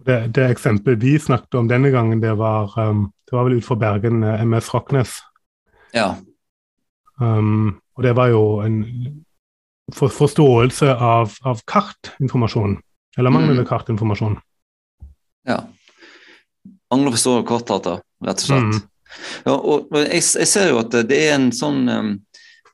det, 0.05 0.17
det 0.33 0.47
eksempelet 0.55 1.03
vi 1.03 1.13
snakket 1.21 1.59
om 1.59 1.69
denne 1.69 1.91
gangen, 1.93 2.21
det 2.23 2.33
var, 2.39 2.73
um, 2.79 3.11
det 3.29 3.35
var 3.35 3.45
vel 3.45 3.59
utenfor 3.59 3.79
Bergen, 3.79 4.23
eh, 4.23 4.41
MS 4.45 4.73
Rocknes. 4.73 5.19
Ja. 5.93 6.15
Um, 7.21 7.79
og 7.97 8.03
det 8.03 8.15
var 8.17 8.31
jo 8.31 8.43
en 8.63 8.79
for, 9.93 10.09
forståelse 10.13 10.93
av, 10.95 11.33
av, 11.45 11.61
kartinformasjon, 11.67 12.77
eller 13.17 13.33
manglende 13.33 13.65
mm. 13.65 13.69
kartinformasjon. 13.69 14.37
Ja. 15.49 15.61
Mangler 16.89 17.13
forståelse 17.13 17.43
av 17.43 17.49
kartdata, 17.49 17.97
rett 18.25 18.43
og 18.43 18.49
slett. 18.49 18.71
Mm. 18.71 18.87
Ja, 19.45 19.55
og 19.55 19.89
jeg, 19.97 20.21
jeg, 20.21 20.47
ser 20.49 20.69
jo 20.71 20.81
at 20.83 20.93
det 21.09 21.17
er 21.27 21.35
en 21.37 21.49
sånn 21.55 21.85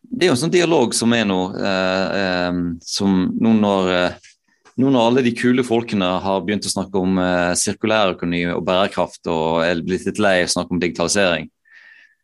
det 0.05 0.25
er 0.25 0.29
jo 0.29 0.35
en 0.35 0.43
sånn 0.45 0.53
dialog 0.53 0.93
som 0.95 1.13
er 1.15 1.25
nå, 1.27 1.39
eh, 1.57 2.57
som 2.85 3.17
nå 3.41 3.53
når 3.57 3.91
eh, 3.95 4.31
nå 4.75 4.91
når 4.91 5.07
alle 5.07 5.23
de 5.23 5.31
kule 5.35 5.63
folkene 5.63 6.07
har 6.23 6.43
begynt 6.43 6.67
å 6.67 6.71
snakke 6.71 6.99
om 6.99 7.19
eh, 7.21 7.51
sirkulærøkonomi 7.59 8.43
og 8.53 8.63
bærekraft 8.67 9.27
og 9.31 9.63
er 9.63 9.83
blitt 9.85 10.07
litt 10.07 10.19
lei 10.19 10.41
av 10.41 10.49
å 10.49 10.53
snakke 10.57 10.75
om 10.75 10.81
digitalisering, 10.81 11.49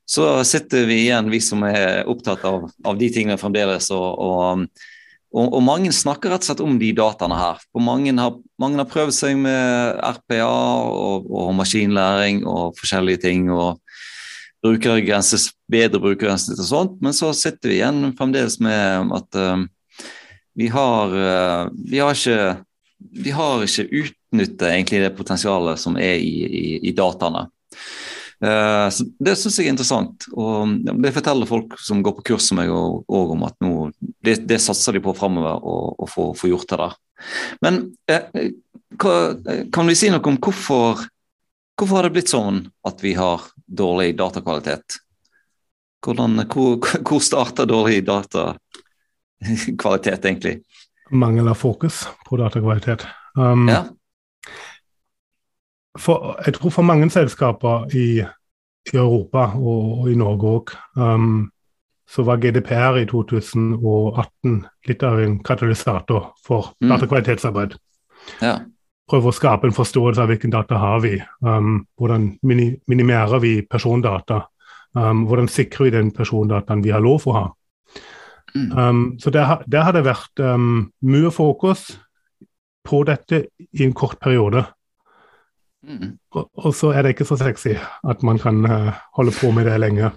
så 0.07 0.41
sitter 0.47 0.87
vi 0.89 1.05
igjen, 1.05 1.31
vi 1.31 1.39
som 1.43 1.63
er 1.63 2.03
opptatt 2.11 2.43
av, 2.47 2.67
av 2.83 2.97
de 2.99 3.07
tingene 3.13 3.39
fremdeles. 3.39 3.87
Og, 3.95 4.07
og, 4.19 4.65
og, 5.31 5.45
og, 5.45 5.61
mange 5.63 5.93
snakker 5.95 6.33
rett 6.33 6.43
og 6.43 6.49
slett 6.49 6.63
om 6.65 6.75
de 6.81 6.91
dataene 6.97 7.37
her. 7.39 7.61
mange 7.79 8.11
har, 8.19 8.35
mange 8.59 8.81
har 8.81 8.89
prøvd 8.91 9.15
seg 9.15 9.39
med 9.39 10.01
RPA 10.19 10.51
og, 10.91 11.53
maskinlæring 11.55 12.43
og 12.43 12.75
forskjellige 12.81 13.23
ting. 13.29 13.47
og 13.51 13.79
brukergrenses, 14.61 15.49
bedre 15.71 16.01
brukergrenser 16.01 16.59
og 16.59 16.67
sånt, 16.67 16.97
men 17.01 17.15
så 17.17 17.31
sitter 17.37 17.71
vi 17.71 17.79
igjen 17.79 18.11
fremdeles 18.17 18.59
med 18.61 19.13
at 19.17 19.39
um, 19.39 19.65
vi 20.57 20.67
har, 20.69 21.15
uh, 21.15 21.71
vi 21.89 22.01
har 22.03 22.13
ikke 22.13 22.59
vi 23.01 23.33
har 23.33 23.63
ikke 23.65 23.87
utnyttet 23.89 24.91
det 24.91 25.11
potensialet 25.17 25.79
som 25.81 25.97
er 25.97 26.21
i, 26.21 26.33
i, 26.45 26.65
i 26.89 26.93
dataene. 26.95 27.47
Uh, 28.41 28.89
så 28.89 29.05
Det 29.21 29.35
syns 29.37 29.59
jeg 29.59 29.69
er 29.69 29.75
interessant. 29.75 30.25
og 30.33 30.77
Det 30.85 31.13
forteller 31.13 31.49
folk 31.49 31.77
som 31.81 32.01
går 32.01 32.17
på 32.17 32.27
kurs 32.31 32.49
som 32.49 32.57
meg 32.61 32.71
òg 32.71 33.35
om 33.35 33.45
at 33.45 33.57
nå, 33.61 33.89
det, 34.23 34.41
det, 34.49 34.61
satser 34.61 34.97
de 34.97 35.03
på 35.03 35.15
framover 35.17 35.61
å 35.61 36.09
få, 36.09 36.33
gjort 36.49 36.69
det 36.69 36.81
der. 36.81 36.95
Men 37.61 37.81
uh, 38.09 38.45
hva, 39.01 39.15
kan 39.73 39.89
vi 39.89 39.97
si 39.97 40.09
noe 40.13 40.25
om 40.29 40.39
hvorfor, 40.41 41.05
hvorfor 41.81 41.97
har 41.97 42.05
det 42.05 42.13
blitt 42.13 42.29
sånn 42.29 42.69
at 42.85 42.99
vi 43.01 43.15
har 43.17 43.41
dårlig 43.65 44.13
datakvalitet? 44.19 44.99
Hvordan, 46.05 46.43
hvor, 46.53 46.77
hvor 47.07 47.21
starter 47.25 47.65
dårlig 47.65 48.05
datakvalitet, 48.05 50.25
egentlig? 50.25 50.61
Mangel 51.09 51.47
av 51.49 51.55
fokus 51.57 52.07
på 52.27 52.37
datakvalitet. 52.37 53.07
Um, 53.33 53.69
ja. 53.69 53.83
For, 55.97 56.37
jeg 56.45 56.53
tror 56.59 56.69
for 56.75 56.83
mange 56.85 57.09
selskaper 57.09 57.89
i, 57.97 58.21
i 58.93 58.95
Europa 58.95 59.57
og, 59.57 60.03
og, 60.03 60.11
i 60.11 60.15
Norge 60.21 60.45
òg, 60.51 60.69
um, 61.01 61.49
så 62.05 62.21
var 62.27 62.37
GDPR 62.43 62.99
i 63.01 63.07
2018 63.09 64.65
litt 64.87 65.03
av 65.07 65.19
en 65.23 65.39
katalysator 65.41 66.29
for 66.45 66.75
mm. 66.77 66.89
datakvalitetsarbeid. 66.93 67.71
Ja. 68.43 68.59
Prøve 69.11 69.31
å 69.31 69.35
skape 69.35 69.67
en 69.67 69.75
forståelse 69.75 70.23
av 70.23 70.31
hvilken 70.31 70.53
data 70.53 70.77
har 70.79 71.01
vi, 71.03 71.17
um, 71.43 71.81
hvordan 71.99 72.29
minimerer 72.47 73.41
vi 73.43 73.57
persondata, 73.67 74.45
um, 74.95 75.25
hvordan 75.27 75.49
sikrer 75.51 75.89
vi 75.89 75.95
den 75.97 76.13
persondataen 76.15 76.83
vi 76.85 76.93
har 76.95 77.03
lov 77.03 77.25
for 77.25 77.33
å 77.33 77.41
ha. 77.41 77.49
Mm. 78.55 78.71
Um, 78.77 79.01
så 79.19 79.31
der, 79.35 79.57
der, 79.67 79.83
har 79.87 79.95
det 79.95 80.05
vært 80.07 80.39
um, 80.43 80.91
mye 81.07 81.31
fokus 81.31 81.89
på 82.87 83.03
dette 83.07 83.45
i 83.71 83.83
en 83.85 83.93
kort 83.93 84.19
periode. 84.19 84.63
Mm. 85.87 86.17
Og, 86.35 86.49
og, 86.53 86.73
så 86.75 86.91
er 86.93 87.03
det 87.03 87.15
ikke 87.15 87.27
så 87.27 87.37
sexy 87.39 87.75
at 87.77 88.23
man 88.23 88.39
kan 88.39 88.65
uh, 88.65 88.91
holde 89.17 89.33
på 89.35 89.51
med 89.55 89.67
det 89.69 89.79
lenge. 89.81 90.11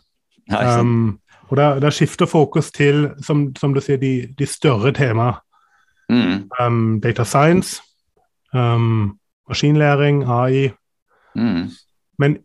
Um, 0.52 1.18
og 1.48 1.56
der, 1.56 1.80
der, 1.80 1.90
skifter 1.90 2.26
fokus 2.26 2.70
til, 2.72 3.10
som, 3.22 3.48
som 3.56 3.74
du 3.74 3.80
sier, 3.80 3.98
de, 4.00 4.28
de 4.38 4.46
større 4.46 4.92
temaene. 4.92 5.40
Mm. 6.12 6.50
Um, 6.60 7.00
data 7.00 7.24
science, 7.24 7.80
um, 8.54 9.18
maskinlæring, 9.48 10.24
AI. 10.24 10.70
Mm. 11.34 11.70
Men 12.18 12.38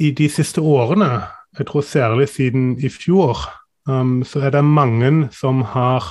i 0.00 0.10
de 0.10 0.28
siste 0.28 0.60
årene, 0.60 1.22
jeg 1.58 1.66
tror 1.66 1.80
særlig 1.80 2.28
siden 2.28 2.78
i 2.78 2.88
fjor, 2.88 3.38
um, 3.88 4.24
så 4.24 4.40
er 4.40 4.50
det 4.50 4.64
mange 4.64 5.28
som 5.32 5.62
har 5.62 6.04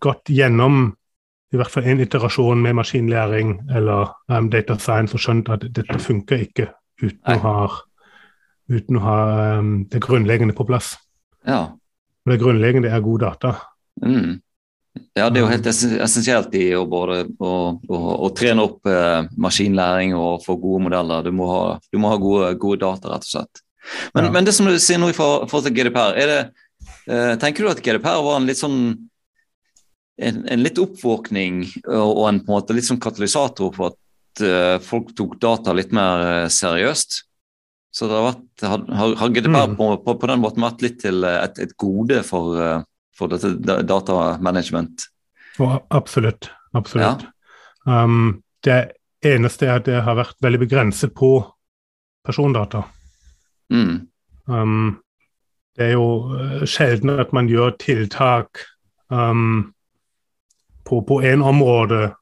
gått 0.00 0.28
gjennom 0.28 0.94
i 1.52 1.56
hvert 1.56 1.72
fall 1.72 1.86
en 1.88 2.00
iterasjon 2.04 2.60
med 2.60 2.76
maskinlæring 2.76 3.54
eller 3.76 4.10
um, 4.28 4.50
data 4.52 4.76
science 4.78 5.16
og 5.16 5.22
skjønt 5.22 5.48
at 5.48 5.64
dette 5.72 5.98
funker 6.04 6.44
ikke 6.44 6.66
uten 7.00 7.38
å 7.38 7.38
ha, 7.44 7.68
uten 8.68 8.98
å 8.98 9.04
ha 9.04 9.20
um, 9.60 9.70
det 9.88 10.02
grunnleggende 10.04 10.56
på 10.56 10.66
plass. 10.68 10.92
Ja. 11.46 11.62
Og 11.72 12.32
det 12.34 12.40
grunnleggende 12.42 12.92
er 12.92 13.00
god 13.00 13.24
data. 13.24 13.54
Mm. 14.04 14.40
Ja, 15.18 15.28
det 15.30 15.40
er 15.40 15.44
jo 15.44 15.50
helt 15.50 15.66
essensielt 15.68 16.54
i 16.58 16.70
å, 16.76 16.84
både, 16.88 17.22
å, 17.42 17.52
å, 17.76 17.98
å 18.26 18.30
trene 18.36 18.64
opp 18.68 18.88
eh, 18.88 19.26
maskinlæring 19.40 20.14
og 20.16 20.44
få 20.44 20.56
gode 20.60 20.86
modeller. 20.86 21.26
Du 21.26 21.34
må 21.34 21.48
ha, 21.50 21.62
du 21.92 22.00
må 22.00 22.12
ha 22.12 22.20
gode, 22.20 22.52
gode, 22.60 22.80
data, 22.84 23.12
rett 23.12 23.26
og 23.26 23.32
slett. 23.32 23.62
Men, 24.14 24.28
ja. 24.28 24.32
men, 24.34 24.48
det 24.48 24.54
som 24.56 24.68
du 24.68 24.76
sier 24.82 25.00
nå 25.00 25.10
i 25.12 25.16
forhold 25.16 25.68
til 25.68 25.76
GDPR, 25.76 26.18
er 26.20 26.32
det, 26.32 26.40
eh, 27.08 27.34
tenker 27.40 27.64
du 27.64 27.72
at 27.72 27.82
GDPR 27.84 28.20
var 28.26 28.40
en 28.40 28.48
litt 28.48 28.60
sånn 28.60 28.80
en, 30.18 30.42
en 30.50 30.62
litt 30.64 30.80
oppvåkning 30.82 31.62
og, 31.86 32.24
en 32.26 32.40
på 32.42 32.50
en 32.50 32.56
måte 32.56 32.74
litt 32.74 32.88
sånn 32.88 32.98
katalysator 32.98 33.70
for 33.76 33.92
at 33.92 34.42
uh, 34.42 34.76
folk 34.82 35.12
tok 35.14 35.36
data 35.38 35.70
litt 35.76 35.92
mer 35.94 36.24
uh, 36.26 36.50
seriøst? 36.50 37.20
Så 37.94 38.08
det 38.10 38.18
har, 38.18 38.26
vært, 38.26 38.64
har, 38.66 39.14
har 39.20 39.30
GDPR 39.30 39.70
mm. 39.70 39.76
på, 39.78 39.92
på, 40.02 40.16
på, 40.18 40.30
den 40.30 40.42
måten 40.42 40.66
vært 40.66 40.82
litt 40.82 40.98
til 41.04 41.22
et, 41.22 41.62
et 41.62 41.76
gode 41.78 42.18
for, 42.26 42.58
for 43.18 43.32
dette 43.32 43.82
datamanagement? 43.86 45.08
Oh, 45.58 45.78
absolutt. 45.90 46.50
Absolutt. 46.72 47.26
Ja. 47.86 48.04
Um, 48.04 48.42
det 48.64 48.92
eneste 49.24 49.66
er 49.66 49.80
at 49.80 49.88
det 49.88 50.02
har 50.06 50.18
vært 50.18 50.38
veldig 50.44 50.60
begrenset 50.62 51.14
på 51.16 51.32
persondata. 52.26 52.84
Mm. 53.72 54.06
Um, 54.46 54.98
det 55.78 55.86
er 55.86 55.94
jo 55.94 56.34
eh, 56.34 56.62
sjelden 56.66 57.20
at 57.22 57.32
man 57.32 57.46
gjør 57.46 57.76
tiltak 57.78 58.64
um, 59.14 59.74
på 60.88 61.20
en 61.22 61.42
område, 61.42 62.12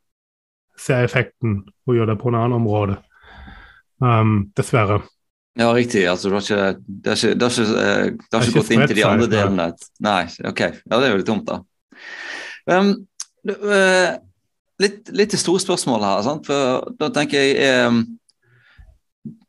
ser 0.76 1.06
effekten, 1.06 1.62
og 1.86 1.96
gjør 1.96 2.10
det 2.12 2.18
på 2.20 2.28
en 2.28 2.36
annen 2.36 2.58
område. 2.58 2.98
Um, 4.02 4.50
dessverre. 4.56 5.00
Ja, 5.56 5.70
riktig. 5.72 6.04
Altså, 6.10 6.28
det 6.28 6.36
har 6.36 6.44
ikke, 6.44 6.84
det 6.86 7.10
har 7.10 7.16
ikke, 7.16 7.34
det 7.34 7.46
har 7.46 7.54
ikke, 7.54 7.82
eh, 7.82 8.04
det 8.20 8.36
har 8.36 8.44
ikke 8.44 8.60
gått 8.60 8.72
inn 8.74 8.84
til 8.84 8.98
de 8.98 9.06
andre 9.08 9.28
delene. 9.32 9.68
Nei, 10.04 10.22
OK. 10.44 10.62
Ja, 10.68 10.98
det 10.98 11.06
er 11.06 11.14
jo 11.14 11.20
litt 11.22 11.30
dumt, 11.30 11.48
da. 11.48 11.60
Um, 12.66 12.92
uh, 13.48 14.10
litt, 14.82 15.12
litt 15.16 15.32
til 15.32 15.40
store 15.40 15.62
spørsmål 15.64 16.04
her. 16.04 16.24
Sant? 16.26 16.50
For 16.50 16.96
da 17.00 17.08
tenker 17.14 17.40
jeg 17.40 17.86
um, 17.88 18.02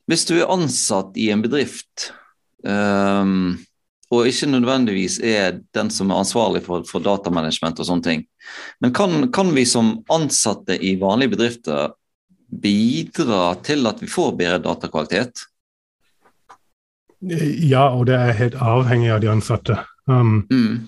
Hvis 0.08 0.24
du 0.30 0.38
er 0.38 0.52
ansatt 0.54 1.18
i 1.20 1.28
en 1.34 1.44
bedrift 1.44 2.12
um, 2.64 3.58
og 4.14 4.30
ikke 4.30 4.48
nødvendigvis 4.48 5.18
er 5.20 5.60
den 5.76 5.90
som 5.92 6.12
er 6.12 6.22
ansvarlig 6.22 6.62
for, 6.64 6.86
for 6.88 7.04
datamanagement 7.04 7.80
og 7.84 7.90
sånne 7.90 8.06
ting. 8.06 8.24
Men 8.80 8.94
kan, 8.96 9.28
kan, 9.36 9.52
vi 9.56 9.66
som 9.68 9.98
ansatte 10.14 10.78
i 10.80 10.96
vanlige 11.02 11.34
bedrifter 11.36 11.92
bidra 12.48 13.58
til 13.68 13.84
at 13.90 14.00
vi 14.00 14.08
får 14.08 14.38
bedre 14.40 14.62
datakvalitet? 14.64 15.44
Ja, 17.22 17.90
og 17.90 18.06
det 18.10 18.16
er 18.16 18.38
helt 18.38 18.56
avhengig 18.62 19.10
av 19.14 19.22
de 19.24 19.32
ansatte. 19.32 19.78
Um, 20.06 20.46
mm. 20.52 20.88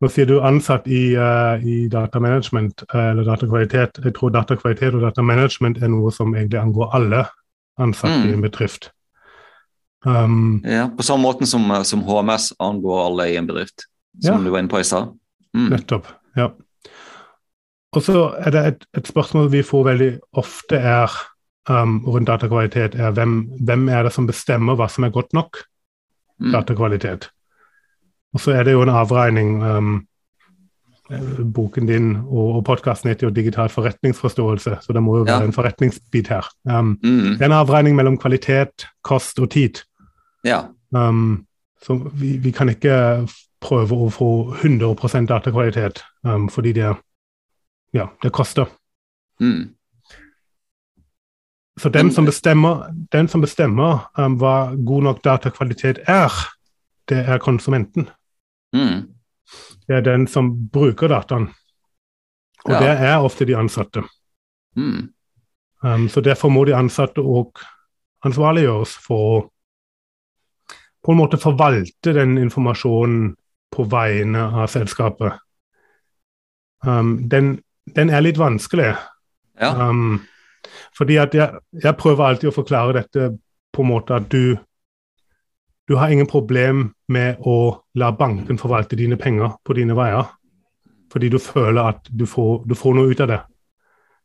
Nå 0.00 0.08
sier 0.08 0.28
du 0.30 0.38
ansatt 0.40 0.86
i, 0.88 1.10
uh, 1.18 1.60
i 1.60 1.82
datamanagement 1.92 2.86
uh, 2.94 3.10
eller 3.10 3.26
datakvalitet. 3.26 4.00
Jeg 4.04 4.14
tror 4.16 4.32
datakvalitet 4.32 4.96
og 4.96 5.04
datamanagement 5.04 5.82
er 5.82 5.92
noe 5.92 6.12
som 6.14 6.32
egentlig 6.36 6.60
angår 6.62 6.94
alle 6.96 7.26
ansatte 7.80 8.22
mm. 8.22 8.30
i 8.30 8.36
en 8.38 8.46
bedrift. 8.46 8.90
Um, 10.06 10.62
ja, 10.64 10.86
På 10.96 11.04
samme 11.04 11.26
måte 11.26 11.46
som, 11.46 11.66
uh, 11.68 11.82
som, 11.84 12.06
HMS 12.06 12.54
angår 12.58 13.04
alle 13.10 13.28
i 13.32 13.36
en 13.36 13.50
bedrift, 13.50 13.84
som 14.22 14.38
ja. 14.38 14.44
du 14.46 14.54
var 14.54 14.62
inne 14.62 14.72
på 14.72 14.80
i 14.80 14.88
stad. 14.88 15.12
Mm. 15.56 15.68
Nettopp. 15.74 16.08
ja. 16.38 16.52
Og 17.90 18.04
så 18.06 18.20
er 18.38 18.54
det 18.54 18.60
et, 18.66 18.84
et, 18.96 19.08
spørsmål 19.10 19.48
vi 19.50 19.64
får 19.66 19.84
veldig 19.88 20.10
ofte, 20.38 20.78
er 20.78 21.10
um, 21.68 21.98
rundt 22.06 22.28
datakvalitet, 22.28 22.94
er 22.94 23.10
hvem, 23.16 23.42
hvem, 23.60 23.88
er 23.88 24.06
det 24.06 24.12
som 24.14 24.28
bestemmer 24.28 24.78
hva 24.78 24.88
som 24.88 25.04
er 25.04 25.14
godt 25.14 25.34
nok 25.36 25.62
mm. 26.38 26.52
datakvalitet? 26.52 27.30
Og 28.34 28.40
så 28.40 28.54
er 28.54 28.64
det 28.64 28.76
jo 28.76 28.84
en 28.86 28.94
avregning. 28.94 29.58
Um, 29.64 29.98
boken 31.54 31.86
din 31.86 32.16
og, 32.16 32.56
og 32.56 32.64
podkasten 32.64 33.08
heter 33.08 33.26
jo 33.26 33.32
'Digital 33.34 33.68
forretningsforståelse', 33.68 34.76
så 34.80 34.92
det 34.92 35.02
må 35.02 35.16
jo 35.18 35.22
være 35.22 35.40
ja. 35.40 35.44
en 35.44 35.52
forretningsbit 35.52 36.28
her. 36.28 36.46
Um, 36.64 36.98
mm. 37.02 37.34
Det 37.38 37.42
er 37.42 37.50
en 37.50 37.52
avregning 37.52 37.96
mellom 37.96 38.18
kvalitet, 38.18 38.86
kost 39.02 39.38
og 39.38 39.50
tid. 39.50 39.82
Ja. 40.44 40.60
Um, 40.94 41.46
så 41.82 42.10
vi, 42.14 42.36
vi, 42.36 42.50
kan 42.50 42.68
ikke 42.68 43.26
prøve 43.60 43.96
å 43.96 44.08
få 44.10 44.54
100 44.62 45.26
datakvalitet, 45.26 46.02
um, 46.24 46.48
fordi 46.48 46.72
det, 46.72 46.94
ja, 47.92 48.06
det 48.22 48.32
koster. 48.32 48.66
Mm. 49.40 49.74
Så 51.80 51.88
den 51.88 52.10
som 52.12 52.26
bestemmer, 52.28 52.90
den 53.12 53.28
som 53.28 53.40
bestemmer 53.40 54.02
um, 54.18 54.34
hva 54.36 54.74
god 54.76 55.06
nok 55.06 55.22
datakvalitet 55.24 56.02
er, 56.08 56.34
det 57.08 57.22
er 57.24 57.40
konsumenten. 57.40 58.10
Mm. 58.76 59.08
Det 59.88 59.96
er 59.96 60.04
den 60.04 60.26
som 60.28 60.52
bruker 60.72 61.08
dataen. 61.08 61.48
Og 62.68 62.74
ja. 62.74 62.80
det 62.84 62.90
er 63.08 63.24
ofte 63.24 63.46
de 63.48 63.56
ansatte. 63.56 64.02
Mm. 64.76 65.08
Um, 65.82 66.08
så 66.08 66.20
derfor 66.20 66.52
må 66.52 66.66
de 66.68 66.76
ansatte 66.76 67.24
òg 67.24 67.62
ansvarliggjøres 68.28 68.92
for 69.00 69.30
å 69.30 69.40
på 71.00 71.14
en 71.14 71.16
måte 71.16 71.40
forvalte 71.40 72.12
den 72.12 72.36
informasjonen 72.36 73.30
på 73.72 73.86
vegne 73.88 74.42
av 74.60 74.68
selskapet. 74.68 75.38
Um, 76.84 77.14
den, 77.32 77.54
den, 77.96 78.12
er 78.12 78.20
litt 78.20 78.36
vanskelig. 78.36 78.90
Ja. 79.56 79.70
Um, 79.88 80.20
fordi 80.96 81.16
at 81.22 81.34
jeg, 81.34 81.60
jeg, 81.82 81.96
prøver 81.98 82.26
alltid 82.26 82.50
å 82.50 82.54
forklare 82.54 82.96
dette 83.00 83.30
på 83.72 83.84
en 83.84 83.90
måte 83.90 84.18
at 84.18 84.28
du 84.32 84.58
du 85.90 85.96
har 85.98 86.12
ingen 86.14 86.28
problem 86.30 86.92
med 87.10 87.40
å 87.42 87.82
la 87.98 88.12
banken 88.14 88.60
forvalte 88.60 88.94
dine 88.94 89.16
penger 89.18 89.56
på 89.66 89.74
dine 89.74 89.96
veier. 89.98 90.28
Fordi 91.10 91.28
du 91.32 91.40
føler 91.42 91.82
at 91.82 92.06
du 92.06 92.22
får, 92.30 92.60
du 92.62 92.76
får 92.78 92.94
noe 92.94 93.10
ut 93.10 93.22
av 93.24 93.26
det. 93.32 93.38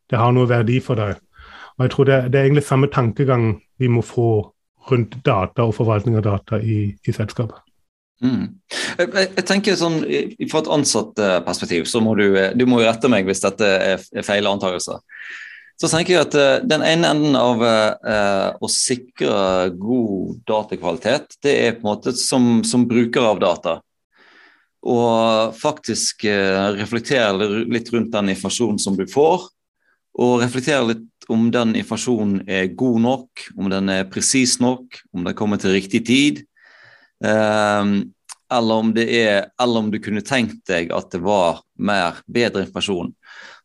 Det 0.05 0.19
har 0.21 0.35
noe 0.35 0.45
verdi 0.45 0.77
for 0.85 1.01
deg. 1.01 1.17
Og 1.75 1.87
jeg 1.87 1.93
tror 1.95 2.09
det, 2.11 2.19
det 2.29 2.39
er 2.39 2.45
egentlig 2.45 2.67
samme 2.67 2.91
tankegang 2.93 3.47
vi 3.81 3.89
må 3.89 4.03
få 4.05 4.29
rundt 4.91 5.17
data 5.25 5.65
og 5.65 5.73
forvaltning 5.73 6.19
av 6.19 6.27
data 6.27 6.59
i, 6.61 6.91
i 6.93 7.15
selskapet. 7.15 7.57
Mm. 8.23 8.45
Jeg, 8.71 9.09
jeg, 9.17 9.43
tenker 9.43 9.75
sånn, 9.75 9.97
Fra 10.51 10.61
et 10.61 10.69
ansattperspektiv 10.71 11.89
så 11.89 11.99
må 11.99 12.13
du, 12.15 12.29
du 12.55 12.63
må 12.69 12.79
rette 12.79 13.09
meg 13.11 13.27
hvis 13.27 13.43
dette 13.43 13.65
er, 13.89 14.05
feil 14.23 14.47
antakelser. 14.47 15.01
Så 15.75 15.89
tenker 15.91 16.15
jeg 16.15 16.23
at 16.23 16.35
uh, 16.39 16.67
Den 16.67 16.83
ene 16.87 17.09
enden 17.11 17.35
av 17.39 17.63
uh, 17.63 18.55
å 18.63 18.69
sikre 18.71 19.71
god 19.75 20.39
datakvalitet, 20.47 21.35
det 21.43 21.55
er 21.65 21.75
på 21.75 21.83
en 21.83 21.89
måte 21.91 22.15
som, 22.15 22.63
som 22.67 22.87
bruker 22.87 23.27
av 23.33 23.41
data. 23.43 23.79
Og 24.85 25.51
faktisk 25.59 26.27
uh, 26.29 26.71
reflektere 26.77 27.49
litt 27.67 27.91
rundt 27.91 28.13
den 28.15 28.31
informasjonen 28.35 28.79
som 28.79 28.95
du 28.95 29.03
får. 29.11 29.49
Og 30.15 30.39
reflektere 30.45 30.93
litt 30.93 31.27
om 31.31 31.49
den 31.51 31.73
informasjonen 31.75 32.45
er 32.47 32.71
god 32.77 33.01
nok, 33.03 33.47
om 33.59 33.67
den 33.73 33.91
er 33.91 34.07
presis 34.07 34.59
nok, 34.63 35.01
om 35.11 35.25
den 35.27 35.35
kommer 35.35 35.59
til 35.59 35.75
riktig 35.75 36.05
tid. 36.07 36.45
eller, 37.25 38.75
om 38.75 38.93
det 38.93 39.05
er, 39.09 39.47
eller 39.59 39.79
om 39.79 39.89
du 39.91 39.97
kunne 39.99 40.21
tenkt 40.21 40.67
deg 40.69 40.91
at 40.93 41.09
det 41.11 41.19
var 41.25 41.63
mer, 41.75 42.21
bedre 42.27 42.61
informasjon. 42.63 43.11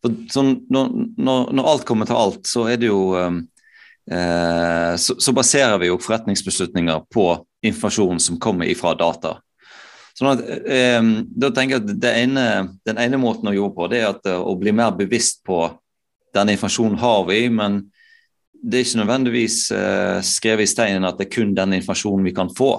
For, 0.01 0.17
sånn, 0.33 0.55
når, 0.73 0.93
når, 1.21 1.67
alt 1.75 1.85
kommer 1.89 2.09
til 2.09 2.17
alt, 2.17 2.43
så 2.49 2.65
er 2.73 2.81
det 2.81 2.89
jo 2.89 3.13
um, 3.13 3.43
eh, 4.09 4.95
så, 4.97 5.19
så, 5.21 5.35
baserer 5.37 5.77
vi 5.83 5.91
jo 5.91 5.99
forretningsbeslutninger 6.01 7.05
på 7.13 7.27
informasjon 7.69 8.23
som 8.25 8.41
kommer 8.41 8.71
ifra 8.71 8.95
data. 8.97 9.37
Sånn 10.17 10.33
at, 10.33 10.43
eh, 10.65 11.01
da 11.45 11.53
tenker 11.53 11.79
jeg 11.79 11.99
at 11.99 12.09
ene, 12.15 12.47
Den 12.85 12.99
ene 13.01 13.21
måten 13.21 13.49
å 13.49 13.57
jobbe 13.57 13.77
på, 13.77 13.91
det 13.93 14.01
er 14.01 14.11
at, 14.15 14.27
eh, 14.27 14.37
å 14.41 14.57
bli 14.59 14.73
mer 14.73 14.97
bevisst 14.97 15.45
på 15.45 15.67
denne 16.35 16.55
informasjonen 16.55 16.99
har 17.01 17.25
vi, 17.29 17.49
men 17.49 17.83
det 18.61 18.79
er 18.79 18.85
ikke 18.85 19.01
nødvendigvis 19.01 19.59
eh, 19.73 20.21
skrevet 20.27 20.69
i 20.69 20.71
steinen 20.71 21.07
at 21.09 21.19
det 21.19 21.29
er 21.29 21.35
kun 21.35 21.55
den 21.57 21.79
informasjonen 21.79 22.27
vi 22.27 22.35
kan 22.37 22.51
få. 22.53 22.73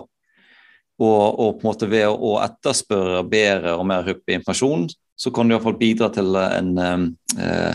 Og, 1.01 1.39
og, 1.39 1.55
på 1.57 1.65
en 1.65 1.69
måte 1.71 1.89
ved 1.89 2.12
å 2.12 2.36
etterspørre 2.43 3.23
bedre 3.29 3.73
og 3.73 3.88
mer 3.89 4.05
hyppig 4.05 4.38
informasjon, 4.38 4.86
så 5.21 5.31
kan 5.31 5.47
du 5.47 5.53
iallfall 5.53 5.77
bidra 5.77 6.10
til 6.10 6.34
en, 6.41 6.71
eh, 6.81 7.73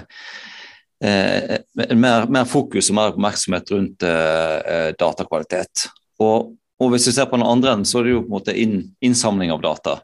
eh, 1.05 1.57
mer, 1.95 2.27
mer, 2.27 2.45
fokus 2.51 2.91
og 2.91 2.97
mer 2.99 3.13
oppmerksomhet 3.13 3.71
rundt 3.71 4.03
eh, 4.03 4.89
datakvalitet. 4.99 5.87
Og, 6.19 6.57
og, 6.81 6.89
hvis 6.91 7.07
vi 7.07 7.15
ser 7.15 7.29
på 7.31 7.39
den 7.39 7.47
andre 7.47 7.77
enden, 7.77 7.87
så 7.87 8.01
er 8.01 8.09
det 8.09 8.15
jo 8.17 8.23
på 8.25 8.31
en 8.33 8.35
måte 8.35 8.57
inn, 8.59 8.81
innsamling 9.05 9.53
av 9.55 9.63
data. 9.63 10.01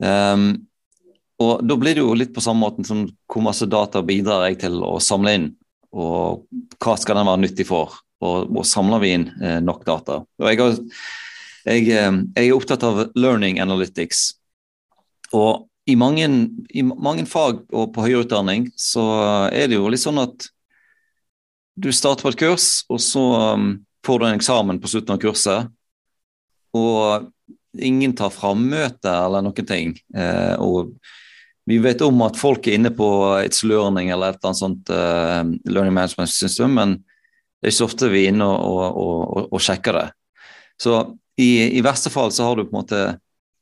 Um, 0.00 0.52
og 1.40 1.64
Da 1.66 1.76
blir 1.80 1.96
det 1.96 2.04
jo 2.04 2.14
litt 2.16 2.34
på 2.36 2.44
samme 2.44 2.62
måten 2.62 2.86
som 2.86 3.02
hvor 3.28 3.44
masse 3.44 3.66
data 3.68 4.02
bidrar 4.04 4.46
jeg 4.48 4.60
til 4.62 4.78
å 4.84 4.98
samle 5.02 5.34
inn, 5.36 5.48
og 5.90 6.46
hva 6.78 6.94
skal 7.00 7.18
den 7.18 7.28
være 7.28 7.42
nyttig 7.42 7.66
for, 7.68 7.96
og, 8.22 8.52
og 8.52 8.68
samler 8.68 9.02
vi 9.02 9.14
inn 9.16 9.26
eh, 9.40 9.58
nok 9.64 9.82
data. 9.88 10.20
Og 10.38 10.46
jeg, 10.46 10.60
har, 10.60 10.78
jeg, 11.64 11.88
jeg, 11.88 12.20
er 12.36 12.52
opptatt 12.54 12.84
av 12.86 13.02
learning 13.18 13.58
analytics. 13.64 14.28
Og 15.34 15.69
i 15.90 15.96
mange, 15.98 16.26
i 16.70 16.82
mange, 16.86 17.26
fag 17.28 17.64
og 17.74 17.92
på 17.94 18.06
høyere 18.06 18.24
utdanning 18.24 18.68
så 18.78 19.04
er 19.50 19.70
det 19.70 19.78
jo 19.78 19.90
litt 19.90 20.02
sånn 20.02 20.20
at 20.22 20.46
du 21.80 21.90
starter 21.94 22.26
på 22.26 22.32
et 22.32 22.40
kurs, 22.40 22.68
og 22.92 23.00
så 23.00 23.22
um, 23.56 23.70
får 24.04 24.20
du 24.20 24.26
en 24.26 24.36
eksamen 24.36 24.80
på 24.82 24.90
slutten 24.90 25.14
av 25.14 25.20
kurset. 25.22 25.70
Og 26.76 27.30
ingen 27.78 28.12
tar 28.18 28.32
frammøte 28.34 29.10
eller 29.10 29.44
noen 29.46 29.66
ting. 29.66 29.94
Eh, 30.16 30.56
og 30.60 30.92
vi 31.70 31.78
vet 31.82 32.02
om 32.02 32.20
at 32.26 32.38
folk 32.40 32.66
er 32.66 32.78
inne 32.78 32.92
på 32.94 33.08
It's 33.44 33.62
Learning 33.66 34.10
eller 34.10 34.34
et 34.34 34.40
eller 34.40 34.50
annet 34.50 34.60
sånt 34.60 34.92
eh, 34.94 35.70
learning 35.70 35.94
management 35.94 36.32
system, 36.32 36.76
men 36.76 36.98
det 36.98 37.68
er 37.68 37.72
ikke 37.72 37.78
så 37.78 37.88
ofte 37.90 38.10
vi 38.12 38.24
er 38.24 38.34
inne 38.34 38.46
og, 38.48 38.84
og, 38.88 39.18
og, 39.24 39.48
og 39.54 39.64
sjekker 39.64 40.00
det. 40.00 40.06
Så 40.80 41.00
i, 41.40 41.78
i 41.78 41.84
verste 41.84 42.12
fall 42.12 42.32
så 42.34 42.48
har 42.48 42.58
du 42.58 42.66
på 42.66 42.74
en 42.74 42.80
måte 42.80 43.02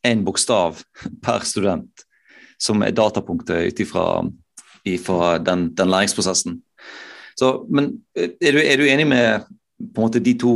én 0.06 0.24
bokstav 0.26 0.80
per 1.24 1.46
student 1.46 2.07
som 2.58 2.82
er 2.82 2.94
datapunktet 2.96 3.70
ut 3.70 3.82
ifra 3.84 5.38
den, 5.44 5.68
den, 5.76 5.90
læringsprosessen. 5.90 6.58
Så, 7.38 7.52
men 7.70 7.92
er 8.16 8.52
du, 8.54 8.58
er 8.58 8.80
du, 8.80 8.86
enig 8.88 9.06
med 9.06 9.46
på 9.78 10.02
en 10.02 10.08
måte 10.08 10.22
de 10.22 10.34
to 10.38 10.54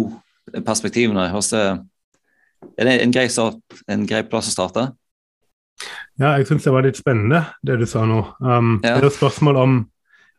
perspektivene? 0.67 1.29
Er 1.31 2.88
det 2.88 2.97
en 3.03 3.15
grei, 3.15 3.29
start, 3.31 3.61
en 3.91 4.07
grei 4.09 4.23
plass 4.27 4.51
å 4.51 4.57
starte? 4.57 4.88
Ja, 6.21 6.35
jeg 6.37 6.47
syns 6.47 6.67
det 6.67 6.75
var 6.75 6.85
litt 6.87 6.99
spennende, 6.99 7.45
det 7.62 7.79
du 7.81 7.87
sa 7.88 8.05
nå. 8.07 8.21
Um, 8.43 8.77
ja. 8.83 8.97
Det 8.99 9.07
er 9.07 9.11
et 9.11 9.21
spørsmål 9.21 9.61
om 9.62 9.79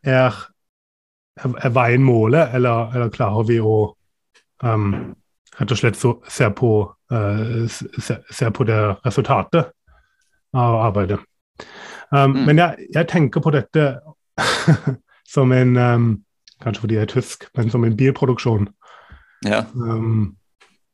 er 0.04 0.36
er 1.36 1.74
veien 1.74 2.04
målet, 2.06 2.54
eller, 2.54 2.92
eller, 2.94 3.10
klarer 3.14 3.48
vi 3.48 3.60
å 3.60 3.78
um, 4.64 4.92
rett 5.58 5.72
og 5.74 5.80
slett 5.80 5.98
se 5.98 6.50
på, 6.54 6.72
uh, 7.14 7.64
se, 7.70 8.20
se, 8.30 8.52
på 8.54 8.68
det 8.70 8.80
resultatet 9.06 9.72
av 10.54 10.78
arbeidet? 10.84 11.20
Um, 12.14 12.32
mm. 12.32 12.46
Men 12.46 12.58
jeg, 12.58 12.88
jeg, 12.94 13.08
tenker 13.10 13.42
på 13.42 13.52
dette 13.56 13.88
som 15.34 15.52
en 15.52 15.78
um, 15.78 16.12
Kanskje 16.64 16.82
fordi 16.82 16.96
jeg 16.96 17.04
er 17.04 17.12
tysk, 17.12 17.46
men 17.58 17.72
som 17.72 17.84
en 17.84 17.96
bilproduksjon. 17.98 18.70
Ja. 19.44 19.66
Um, 19.76 20.38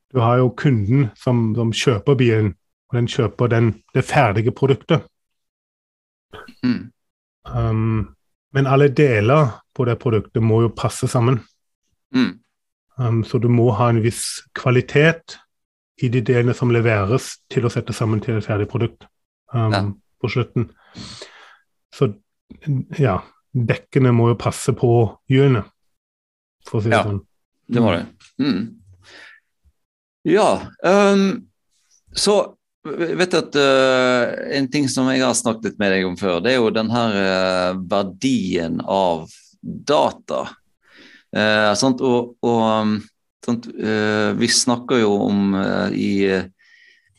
du 0.09 0.19
har 0.19 0.39
jo 0.39 0.47
kunden 0.57 1.11
som, 1.15 1.51
som, 1.55 1.69
kjøper 1.69 2.15
bilen, 2.17 2.55
og 2.89 2.97
den 2.97 3.07
kjøper 3.07 3.51
den, 3.51 3.67
det 3.93 4.01
ferdige 4.09 4.51
produktet. 4.51 5.03
Mm. 6.63 6.89
Um, 7.45 8.15
men 8.53 8.67
alle 8.67 8.89
deler 8.89 9.59
på 9.77 9.85
det 9.85 9.99
produktet 10.01 10.41
må 10.41 10.63
jo 10.63 10.73
passe 10.73 11.07
sammen. 11.07 11.37
Mm. 12.15 12.39
Um, 12.97 13.21
så 13.23 13.37
du 13.37 13.45
må 13.53 13.69
ha 13.77 13.91
en 13.93 14.01
viss 14.01 14.41
kvalitet 14.57 15.37
i 16.01 16.09
de 16.09 16.23
delene 16.25 16.55
som 16.57 16.71
leveres 16.73 17.35
til 17.51 17.67
å 17.67 17.73
sette 17.73 17.93
sammen 17.93 18.23
til 18.23 18.39
et 18.39 18.47
ferdig 18.47 18.65
produkt 18.71 19.05
um, 19.53 19.73
ja. 19.73 19.85
på 20.21 20.33
slutten. 20.33 20.71
Så 21.95 22.11
ja, 22.99 23.19
dekkene 23.53 24.13
må 24.15 24.31
jo 24.31 24.39
passe 24.39 24.73
på 24.77 24.91
hjulene, 25.31 25.63
for 26.67 26.79
å 26.79 26.83
si 26.83 26.91
det 26.91 26.97
ja, 26.97 27.03
sånn. 27.07 27.21
Det 27.69 27.83
må 27.83 27.93
det. 27.95 28.05
Mm. 28.41 28.61
Ja, 30.29 30.49
um, 30.83 31.27
så 32.15 32.39
vet 32.89 33.33
at 33.35 33.55
uh, 33.59 34.55
En 34.55 34.69
ting 34.71 34.87
som 34.89 35.07
jeg 35.11 35.21
har 35.21 35.35
snakket 35.37 35.69
litt 35.69 35.81
med 35.81 35.93
deg 35.93 36.07
om 36.07 36.17
før, 36.19 36.39
det 36.43 36.53
er 36.53 36.59
jo 36.59 36.73
den 36.73 36.91
her 36.93 37.17
uh, 37.19 37.79
verdien 37.91 38.79
av 38.85 39.29
data. 39.61 40.45
Uh, 41.35 41.73
og, 41.99 42.35
og 42.41 42.61
um, 42.65 42.95
vi 44.39 44.47
snakker 44.51 45.01
jo 45.01 45.13
om 45.25 45.55
i, 45.95 46.11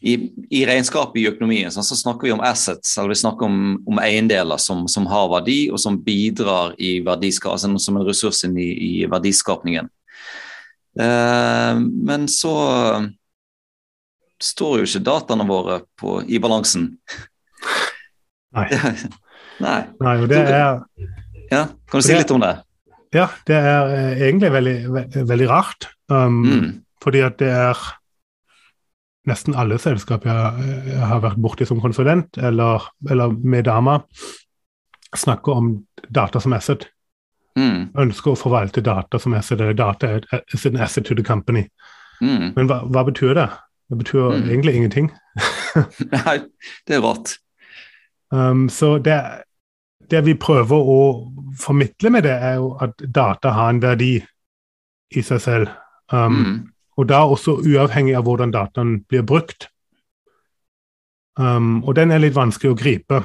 i, 0.00 0.14
i, 0.48 0.64
regnskapet 0.64 1.20
i 1.20 1.26
økonomien 1.28 1.72
så 1.72 1.82
snakker 1.96 2.28
vi 2.28 2.32
om 2.32 2.40
assets, 2.40 2.94
eller 2.98 3.12
vi 3.12 3.20
snakker 3.20 3.46
om, 3.46 3.58
om 3.86 4.00
eiendeler 4.00 4.56
som, 4.56 4.86
som, 4.88 5.04
har 5.10 5.28
verdi, 5.28 5.66
og 5.68 5.80
som 5.82 5.98
bidrar 6.00 6.72
i 6.80 6.98
altså 7.04 7.74
som 7.76 7.98
en 8.00 8.06
ressurs 8.06 8.44
i, 8.48 8.50
i 8.56 8.92
verdiskapningen. 9.10 9.90
men 10.96 12.28
så 12.28 12.54
står 14.40 14.80
jo 14.80 14.88
ikke 14.88 15.04
dataene 15.04 15.46
våre 15.48 15.82
på, 16.00 16.20
i 16.24 16.40
balansen. 16.40 16.94
Nei. 18.56 18.66
Nei. 19.64 19.80
Nei 20.00 20.16
og 20.16 20.28
det 20.32 20.40
er 20.40 20.80
Ja, 21.50 21.66
Kan 21.90 22.00
du 22.00 22.06
si 22.06 22.16
litt 22.16 22.30
om 22.32 22.40
det? 22.42 22.54
Ja, 23.12 23.26
det 23.46 23.56
er 23.58 23.88
eh, 23.90 24.20
egentlig 24.28 24.52
veldig, 24.54 24.76
veldig 25.26 25.48
rart. 25.50 25.88
Um, 26.08 26.42
mm. 26.46 26.68
Fordi 27.02 27.24
at 27.26 27.40
det 27.42 27.50
er 27.50 27.80
nesten 29.28 29.56
alle 29.58 29.78
selskap 29.78 30.24
jeg, 30.24 30.70
jeg 30.88 31.08
har 31.10 31.20
vært 31.24 31.40
borti 31.42 31.66
som 31.68 31.80
konsulent, 31.82 32.38
eller, 32.38 32.86
eller 33.10 33.34
med 33.34 33.66
dama, 33.68 33.98
snakker 35.16 35.52
om 35.52 35.72
data 36.08 36.40
som 36.40 36.54
asset. 36.56 36.86
Mm. 37.58 37.90
Ønsker 37.98 38.32
å 38.32 38.38
forvalte 38.38 38.82
data 38.84 39.18
som 39.18 39.34
asset. 39.34 39.60
eller 39.60 39.74
Data 39.74 40.20
is 40.54 40.66
an 40.66 40.80
asset 40.80 41.06
to 41.06 41.14
the 41.14 41.24
company. 41.26 41.66
Mm. 42.20 42.52
Men 42.56 42.70
hva, 42.70 42.82
hva, 42.86 43.04
betyr 43.08 43.34
det? 43.36 43.48
Det 43.90 43.98
betyr 43.98 44.26
mm. 44.30 44.48
egentlig 44.48 44.74
ingenting. 44.76 45.12
Nei, 46.14 46.36
det 46.86 46.96
er 46.96 47.04
rart. 47.04 47.36
Um, 48.30 48.68
så 48.70 48.98
det, 49.02 49.18
det, 50.10 50.24
vi 50.26 50.36
prøver 50.38 50.90
å 50.94 51.00
formidle 51.58 52.12
med 52.14 52.28
det, 52.28 52.36
er 52.38 52.60
jo 52.60 52.74
at 52.80 53.02
data 53.02 53.54
har 53.56 53.72
en 53.74 53.82
verdi 53.82 54.14
i 55.10 55.24
seg 55.26 55.42
selv. 55.42 55.72
Um, 56.12 56.36
mm. 56.38 56.60
Og 57.00 57.08
da 57.08 57.22
også 57.24 57.62
uavhengig 57.64 58.12
av 58.18 58.26
hvordan 58.26 58.52
dataen 58.52 58.98
blir 59.08 59.24
brukt. 59.24 59.70
Um, 61.40 61.78
og 61.84 61.94
den 61.96 62.12
er 62.12 62.20
litt 62.20 62.36
vanskelig 62.36 62.74
å 62.74 62.76
gripe. 62.76 63.22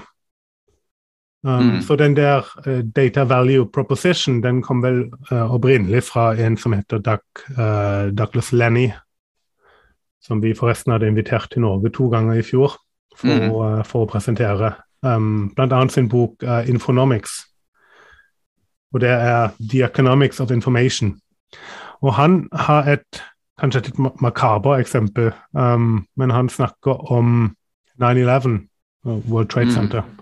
Um, 1.46 1.76
mm. 1.76 1.82
Så 1.84 1.98
den 2.00 2.16
der 2.16 2.48
uh, 2.66 2.80
data 2.96 3.26
value 3.28 3.68
proposition 3.74 4.40
den 4.42 4.62
kom 4.66 4.80
vel 4.82 5.04
uh, 5.32 5.52
opprinnelig 5.54 6.06
fra 6.08 6.32
en 6.40 6.56
som 6.58 6.74
heter 6.74 7.04
Doug, 7.04 7.26
uh, 7.58 8.08
Douglas 8.16 8.54
Lenny, 8.54 8.88
som 10.24 10.42
vi 10.42 10.56
forresten 10.58 10.96
hadde 10.96 11.12
invitert 11.12 11.52
til 11.52 11.66
Norge 11.68 11.92
to 11.94 12.08
ganger 12.10 12.40
i 12.40 12.46
fjor 12.46 12.80
for, 13.18 13.28
mm. 13.28 13.84
for 13.86 14.06
å, 14.06 14.10
presentere. 14.10 14.72
Um, 15.06 15.52
annet 15.60 15.92
sin 15.92 16.10
bok 16.10 16.42
'Infonomics'. 16.42 17.44
Og 18.94 19.02
det 19.02 19.12
er 19.12 19.52
'The 19.60 19.84
Economics 19.86 20.40
of 20.40 20.52
Information'. 20.52 21.20
Og 22.02 22.14
han 22.14 22.48
har 22.52 22.90
et 22.90 23.22
kanskje 23.60 23.82
et 23.82 23.90
litt 23.90 24.22
makaber 24.22 24.82
eksempel, 24.82 25.32
um, 25.56 26.06
men 26.20 26.34
han 26.34 26.50
snakker 26.52 27.12
om 27.12 27.56
9-11, 28.02 28.60
World 29.06 29.50
Trade 29.50 29.72
mm. 29.72 29.76
Center. 29.76 30.02
Mm. 30.02 30.22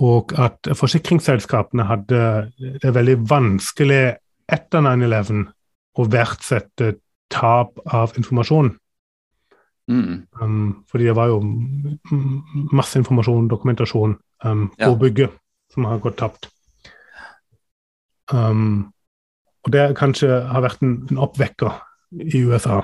Og 0.00 0.32
at 0.40 0.70
forsikringsselskapene 0.74 1.86
hadde 1.86 2.20
det 2.82 2.94
veldig 2.94 3.18
vanskelig 3.30 4.04
etter 4.50 4.84
9-11 4.86 5.44
å 6.00 6.06
verdsette 6.10 6.94
tap 7.30 7.78
av 7.86 8.16
informasjon. 8.18 8.72
Mm. 9.90 10.22
Um, 10.40 10.84
fordi 10.90 11.10
det 11.10 11.16
var 11.18 11.30
jo 11.30 11.40
masse 12.72 12.98
informasjon, 12.98 13.50
dokumentasjon, 13.50 14.16
um, 14.44 14.64
på 14.78 14.88
ja. 14.88 14.96
bygget 15.04 15.36
som 15.74 15.86
har 15.86 16.02
gått 16.02 16.18
tapt. 16.22 16.48
Um, 18.32 18.90
og 19.66 19.72
det 19.74 19.90
kanskje 19.98 20.30
har 20.48 20.64
vært 20.64 20.82
en, 20.86 20.96
en 21.10 21.22
oppvekker 21.26 21.74
i 22.10 22.42
USA. 22.44 22.80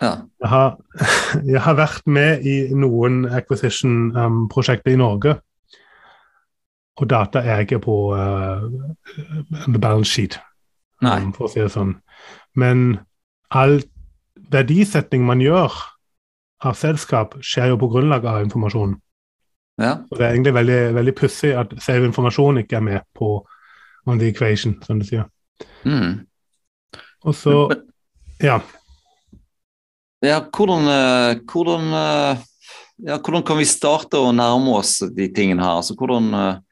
Ja. 0.00 0.12
Jeg, 0.40 0.48
har, 0.48 0.76
jeg, 1.52 1.60
har, 1.62 1.76
vært 1.78 2.06
med 2.06 2.46
i 2.46 2.56
noen 2.74 3.24
acquisition-prosjekter 3.26 4.92
um, 4.92 4.94
i 4.94 5.00
Norge. 5.00 5.36
Og 7.00 7.10
data 7.10 7.42
er 7.42 7.64
ikke 7.64 7.80
på 7.82 7.96
uh, 8.14 8.68
balance 9.80 10.12
sheet, 10.12 10.38
um, 11.02 11.32
for 11.34 11.48
å 11.48 11.50
si 11.50 11.62
det 11.62 11.72
sånn. 11.74 11.96
Men 12.54 13.00
all 13.50 13.80
verdisetning 14.54 15.24
man 15.26 15.42
gjør 15.42 15.74
av 16.64 16.76
selskap, 16.78 17.34
skjer 17.44 17.72
jo 17.72 17.80
på 17.80 17.90
grunnlag 17.92 18.24
av 18.28 18.44
informasjon. 18.44 18.94
Ja. 19.82 19.96
Og 20.06 20.18
det 20.18 20.22
er 20.22 20.36
egentlig 20.36 20.54
veldig, 20.54 20.82
veldig 20.94 21.14
pussig 21.18 21.50
at 21.58 21.74
selve 21.82 22.08
informasjonen 22.08 22.62
ikke 22.62 22.78
er 22.78 22.86
med 22.86 23.06
på 23.16 23.34
on 24.06 24.20
the 24.20 24.28
equation, 24.30 24.76
som 24.84 25.00
du 25.00 25.06
sier. 25.08 25.26
Mm. 25.84 26.22
Og 27.24 27.34
så 27.34 27.56
Ja. 28.44 28.58
Ja, 30.24 30.38
hvordan, 30.40 30.88
eh, 30.88 31.38
hvordan, 31.48 31.88
eh, 31.92 32.44
ja, 33.08 33.18
hvordan 33.18 33.42
kan 33.42 33.58
vi 33.58 33.66
starte 33.68 34.20
å 34.20 34.32
nærme 34.36 34.78
oss 34.78 34.98
de 35.12 35.28
tingene 35.32 35.64
her? 35.64 35.80
Altså, 35.80 35.96
hvordan 35.96 36.30
eh, 36.34 36.62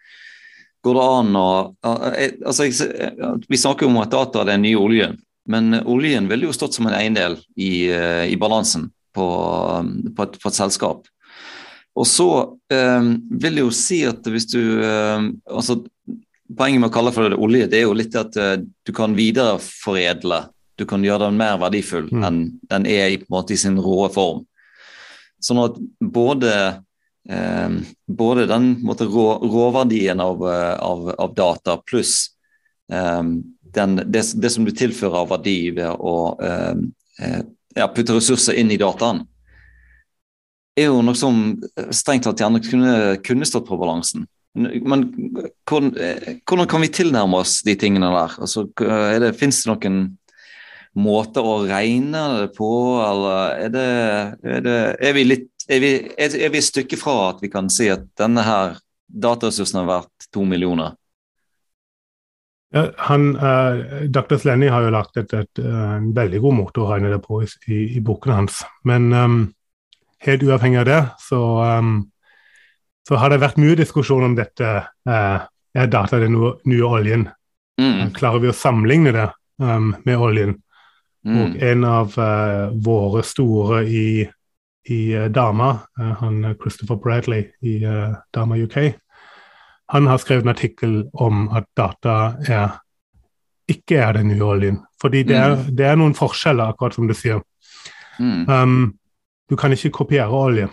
går 0.84 0.98
det 0.98 1.04
an 1.16 1.36
å 1.38 1.48
altså, 1.84 2.66
Vi 3.48 3.60
snakker 3.60 3.86
jo 3.86 3.92
om 3.92 4.00
at 4.02 4.12
data 4.12 4.42
er 4.42 4.52
den 4.52 4.64
nye 4.66 4.80
oljen. 4.80 5.16
Men 5.48 5.74
oljen 5.80 6.28
ville 6.30 6.46
jo 6.46 6.54
stått 6.54 6.76
som 6.76 6.86
en 6.86 6.96
eiendel 6.96 7.36
i, 7.56 7.88
i 7.90 8.36
balansen 8.38 8.90
på, 9.14 9.26
på, 10.16 10.22
et, 10.22 10.38
på, 10.38 10.48
et, 10.48 10.56
selskap. 10.56 11.08
Og 11.98 12.06
så 12.08 12.28
eh, 12.72 13.08
vil 13.42 13.58
jeg 13.58 13.66
jo 13.66 13.74
si 13.76 14.00
at 14.08 14.28
hvis 14.28 14.48
du 14.52 14.62
eh, 14.80 15.30
altså 15.50 15.82
Poenget 16.52 16.82
med 16.82 16.90
å 16.90 16.92
kalle 16.92 17.12
for 17.14 17.32
det 17.32 17.36
olje, 17.40 17.64
det 17.70 17.78
er 17.78 17.86
jo 17.86 17.94
litt 17.96 18.16
at 18.18 18.34
eh, 18.36 18.58
du 18.60 18.90
kan 18.92 19.14
videreforedle. 19.16 20.42
Du 20.78 20.86
kan 20.88 21.04
gjøre 21.04 21.28
den 21.28 21.40
mer 21.40 21.58
verdifull 21.60 22.08
mm. 22.10 22.24
enn 22.26 22.40
den 22.70 22.88
er 22.88 23.12
i, 23.12 23.20
på 23.20 23.28
en 23.28 23.36
måte, 23.36 23.54
i 23.54 23.60
sin 23.60 23.78
råe 23.80 24.08
form. 24.12 24.44
Sånn 25.42 25.60
at 25.62 25.78
både 26.00 26.52
eh, 27.28 27.80
både 28.06 28.46
den 28.50 28.76
måte, 28.86 29.08
rå, 29.10 29.26
råverdien 29.42 30.22
av, 30.22 30.46
eh, 30.48 30.76
av, 30.78 31.10
av 31.18 31.34
data 31.38 31.78
pluss 31.86 32.30
den, 33.74 33.96
det, 33.96 34.22
det, 34.34 34.50
som 34.50 34.64
du 34.64 34.72
tilfører 34.76 35.22
av 35.22 35.30
verdi 35.32 35.56
ved 35.76 35.96
å 35.96 36.16
eh, 36.44 36.74
eh, 37.24 37.40
ja, 37.78 37.88
putte 37.88 38.18
ressurser 38.18 38.58
inn 38.60 38.72
i 38.72 38.80
dataen, 38.80 39.24
er 40.76 40.88
jo 40.88 41.02
noe 41.04 41.16
som 41.16 41.38
strengt 41.92 42.26
tatt 42.26 42.40
gjerne 42.40 42.62
kunne, 42.64 42.94
kunne 43.24 43.48
stått 43.48 43.68
på 43.68 43.78
balansen. 43.80 44.26
Men 44.54 45.06
hvordan, 45.68 45.92
eh, 45.96 46.34
hvordan, 46.44 46.68
kan 46.68 46.84
vi 46.84 46.92
tilnærme 46.92 47.40
oss 47.40 47.60
de 47.64 47.76
tingene 47.80 48.10
der? 48.12 48.36
Altså, 48.44 48.66
Fins 49.38 49.62
det 49.62 49.70
noen 49.72 50.02
måter 50.98 51.44
å 51.46 51.62
regne 51.64 52.22
det 52.36 52.48
på, 52.56 52.70
eller 53.00 53.64
er 53.66 53.72
det, 53.72 53.86
er, 54.44 54.64
det, 54.64 54.78
er 55.00 55.16
vi 55.16 55.24
litt 55.28 55.48
er 55.70 55.78
vi, 55.80 55.92
er, 56.18 56.32
vi 56.50 56.58
et 56.58 56.66
stykke 56.66 56.98
fra 56.98 57.14
at 57.30 57.42
vi 57.42 57.50
kan 57.52 57.68
si 57.70 57.86
at 57.92 58.02
denne 58.18 58.42
her 58.44 58.74
dataressursen 59.06 59.82
har 59.82 59.88
vært 59.88 60.26
to 60.34 60.44
millioner? 60.48 60.96
Ja, 62.72 62.86
han, 63.04 63.34
uh, 63.36 64.08
Dr. 64.08 64.38
Slenny 64.40 64.70
har 64.72 64.86
jo 64.86 64.94
lagt 64.94 65.18
et, 65.20 65.32
et, 65.36 65.60
eh, 65.60 65.88
en 65.98 66.08
veldig 66.16 66.40
god 66.40 66.56
måte 66.56 66.80
å 66.80 66.86
regne 66.88 67.10
det 67.12 67.18
på 67.20 67.42
i, 67.44 67.48
i, 67.68 67.80
i 67.98 68.00
boken 68.00 68.32
hans. 68.32 68.62
Men 68.88 69.10
um, 69.12 69.42
helt 70.24 70.46
uavhengig 70.48 70.80
av 70.80 70.88
det, 70.88 71.00
så, 71.20 71.42
um, 71.60 71.98
så, 73.04 73.18
har 73.20 73.28
det 73.28 73.42
vært 73.44 73.60
mye 73.60 73.76
diskusjon 73.76 74.24
om 74.30 74.38
dette 74.38 74.70
uh, 74.88 75.44
er 75.76 75.92
data 75.92 76.20
den 76.22 76.38
nye 76.40 76.88
oljen. 76.88 77.28
Mm. 77.80 78.14
Klarer 78.16 78.40
vi 78.40 78.48
å 78.48 78.56
sammenligne 78.56 79.12
det 79.18 79.28
um, 79.60 79.92
med 80.08 80.16
oljen? 80.16 80.56
Mm. 81.26 81.38
Og 81.38 81.62
en 81.62 81.84
av 81.86 82.14
uh, 82.18 82.72
våre 82.82 83.22
store 83.22 83.84
i, 83.86 84.06
i 84.90 85.00
uh, 85.14 85.28
Dama, 85.30 85.70
uh, 86.00 86.12
han 86.22 86.42
Christopher 86.58 86.98
Bradley 86.98 87.46
i 87.62 87.78
Dama 88.34 88.58
UK, 88.58 88.78
han 89.92 90.06
har 90.06 90.18
skrevet 90.18 90.46
en 90.46 90.54
artikkel 90.54 90.94
om 91.12 91.48
at 91.52 91.66
data 91.76 92.36
er, 92.48 92.78
ikke 93.68 93.98
er 94.00 94.16
den 94.16 94.30
nye 94.32 94.44
oljen. 94.44 94.78
Fordi 95.00 95.22
det 95.28 95.36
er, 95.36 95.56
mm. 95.56 95.66
det 95.76 95.86
er, 95.86 95.98
noen 96.00 96.14
forskjeller, 96.16 96.72
akkurat 96.72 96.96
som 96.96 97.10
du 97.10 97.14
sier. 97.14 97.42
Mm. 98.16 98.48
Um, 98.48 98.78
du 99.50 99.56
kan 99.60 99.74
ikke 99.74 99.92
kopiere 99.98 100.32
olje, 100.32 100.70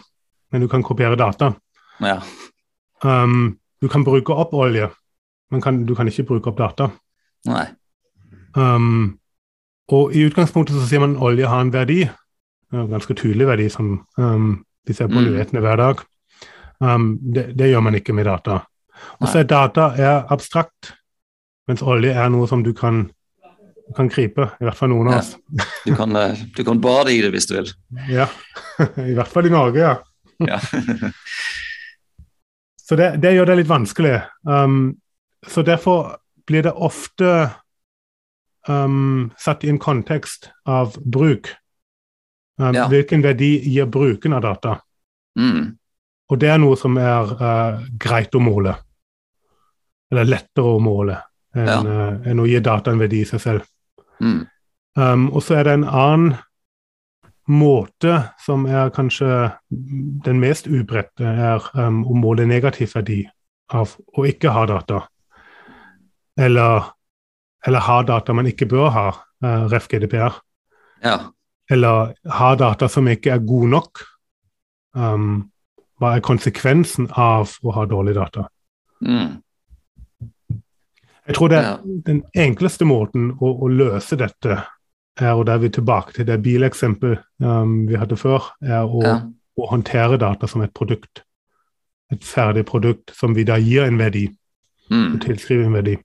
men 0.52 0.64
du 0.64 0.70
kan 0.72 0.86
kopiere 0.88 1.20
data. 1.20 1.52
Ja. 2.00 2.22
Um, 3.04 3.58
du 3.82 3.90
kan 3.92 4.06
bruke 4.08 4.34
opp 4.34 4.54
olje, 4.56 4.88
men 5.52 5.62
kan, 5.62 5.84
du 5.86 5.96
kan 6.00 6.08
ikke 6.08 6.30
bruke 6.32 6.54
opp 6.54 6.62
data. 6.62 6.90
Nei. 7.50 7.66
Um, 8.56 9.20
og 9.96 10.14
i 10.16 10.24
utgangspunktet 10.28 10.78
så 10.78 10.88
sier 10.88 11.02
man 11.04 11.18
olje 11.18 11.50
har 11.50 11.64
en 11.64 11.74
verdi, 11.74 12.04
en 12.74 12.90
ganske 12.92 13.16
tydelig 13.18 13.48
verdi, 13.50 13.68
som 13.74 13.96
um, 14.18 14.50
vi 14.88 14.96
ser 14.96 15.10
på 15.10 15.18
mm. 15.18 15.30
nyhetene 15.30 15.64
hver 15.64 15.80
dag. 15.82 16.04
Um, 16.80 17.12
det, 17.22 17.50
det, 17.60 17.72
gjør 17.72 17.84
man 17.88 17.98
ikke 17.98 18.14
med 18.16 18.30
data. 18.30 18.62
Og 19.20 19.28
så 19.28 19.42
er 19.42 19.50
data 19.50 19.94
er 19.98 20.28
abstrakt, 20.34 20.94
mens 21.70 21.82
olje 21.86 22.14
er 22.14 22.30
noe 22.32 22.48
som 22.50 22.64
du 22.66 22.72
kan, 22.78 23.08
kan 23.98 24.10
gripe. 24.12 24.50
I 24.60 24.68
hvert 24.68 24.78
fall 24.78 24.94
noen 24.94 25.12
av 25.12 25.22
oss. 25.22 25.36
Du, 25.88 25.94
kan, 25.98 26.16
eh, 26.16 26.38
du 26.56 26.64
kan 26.68 26.82
bade 26.82 27.14
i 27.16 27.22
det 27.24 27.32
hvis 27.34 27.48
du 27.50 27.56
vil. 27.56 27.72
Ja. 28.12 28.28
I 29.10 29.16
hvert 29.18 29.32
fall 29.32 29.48
i 29.50 29.54
Norge, 29.54 29.80
ja. 29.80 29.96
ja. 30.46 30.60
Så 32.90 32.98
det, 32.98 33.20
det, 33.22 33.36
gjør 33.36 33.52
det 33.52 33.60
litt 33.60 33.70
vanskelig. 33.70 34.16
Um, 34.50 34.98
så 35.46 35.62
derfor 35.62 36.16
blir 36.50 36.64
det 36.66 36.72
ofte 36.74 37.50
um, 38.70 39.30
satt 39.38 39.66
i 39.66 39.72
en 39.74 39.80
kontekst 39.82 40.50
av 40.70 40.96
bruk. 41.04 41.52
Um, 42.60 42.74
ja. 42.76 42.88
Hvilken 42.92 43.24
verdi 43.26 43.56
gir 43.70 43.90
bruken 43.90 44.36
av 44.38 44.46
data? 44.46 44.78
Mm. 45.40 45.76
Og 46.30 46.40
det 46.40 46.52
er 46.54 46.62
noe 46.62 46.78
som 46.78 46.98
er 47.02 47.34
uh, 47.40 47.82
greit 48.00 48.36
å 48.36 48.44
måle. 48.44 48.76
Eller 50.12 50.30
lettere 50.30 50.76
å 50.78 50.82
måle 50.82 51.18
enn 51.58 51.70
ja. 51.70 51.80
uh, 51.82 52.30
enn 52.30 52.42
å 52.42 52.46
gi 52.46 52.60
data 52.62 52.94
en 52.94 53.02
verdi 53.02 53.24
i 53.24 53.30
seg 53.30 53.42
selv. 53.42 53.66
Mm. 54.22 54.44
Um, 55.00 55.28
og 55.34 55.42
så 55.46 55.60
er 55.60 55.68
det 55.68 55.80
en 55.80 55.88
annen 55.88 56.38
måte 57.50 58.14
som 58.44 58.68
er 58.70 58.92
kanskje 58.94 59.50
den 59.70 60.38
mest 60.42 60.68
ubredte, 60.70 61.26
er 61.26 61.66
um, 61.74 62.04
å 62.06 62.14
måle 62.18 62.46
negativ 62.46 62.94
verdi 62.94 63.24
av 63.74 63.96
å 64.18 64.26
ikke 64.30 64.54
ha 64.54 64.66
data. 64.70 65.02
Eller, 66.40 66.92
eller 67.68 67.84
ha 67.84 68.00
data 68.08 68.34
man 68.34 68.48
ikke 68.48 68.70
bør 68.70 68.90
ha, 68.96 69.08
uh, 69.44 69.66
ref. 69.72 69.88
GDPR. 69.92 70.40
Ja. 71.04 71.18
Eller 71.70 72.14
ha 72.40 72.56
data 72.56 72.88
som 72.90 73.08
ikke 73.08 73.34
er 73.36 73.46
god 73.46 73.68
nok. 73.76 74.04
Um, 74.96 75.50
hva 76.00 76.16
er 76.16 76.24
konsekvensen 76.24 77.10
av 77.20 77.52
å 77.62 77.76
ha 77.76 77.86
dårlig 77.90 78.16
data? 78.18 78.48
Mm. 79.04 79.40
Jeg 81.30 81.38
tror 81.38 81.52
det 81.52 81.60
ja. 81.62 81.74
den 82.08 82.24
enkleste 82.34 82.88
måten 82.90 83.34
å, 83.38 83.52
å 83.62 83.68
løse 83.70 84.18
dette 84.18 84.56
er, 85.20 85.34
og 85.36 85.46
da 85.46 85.58
er 85.58 85.64
vi 85.66 85.72
tilbake 85.76 86.16
til 86.16 86.26
det 86.26 86.40
bileksempelet 86.42 87.22
um, 87.44 87.84
vi 87.90 88.00
hadde 88.00 88.18
før, 88.18 88.48
er 88.64 88.88
å, 88.88 89.04
ja. 89.04 89.18
å, 89.60 89.68
håndtere 89.70 90.18
data 90.22 90.50
som 90.50 90.64
et 90.66 90.74
produkt. 90.74 91.22
Et 92.10 92.24
ferdig 92.26 92.64
produkt 92.66 93.14
som 93.14 93.36
vi 93.38 93.46
da 93.46 93.60
gir 93.62 93.86
en 93.86 94.00
verdi. 94.00 94.26
Mm. 94.90 95.20
Tilskriver 95.22 95.68
en 95.68 95.78
verdi. 95.78 96.00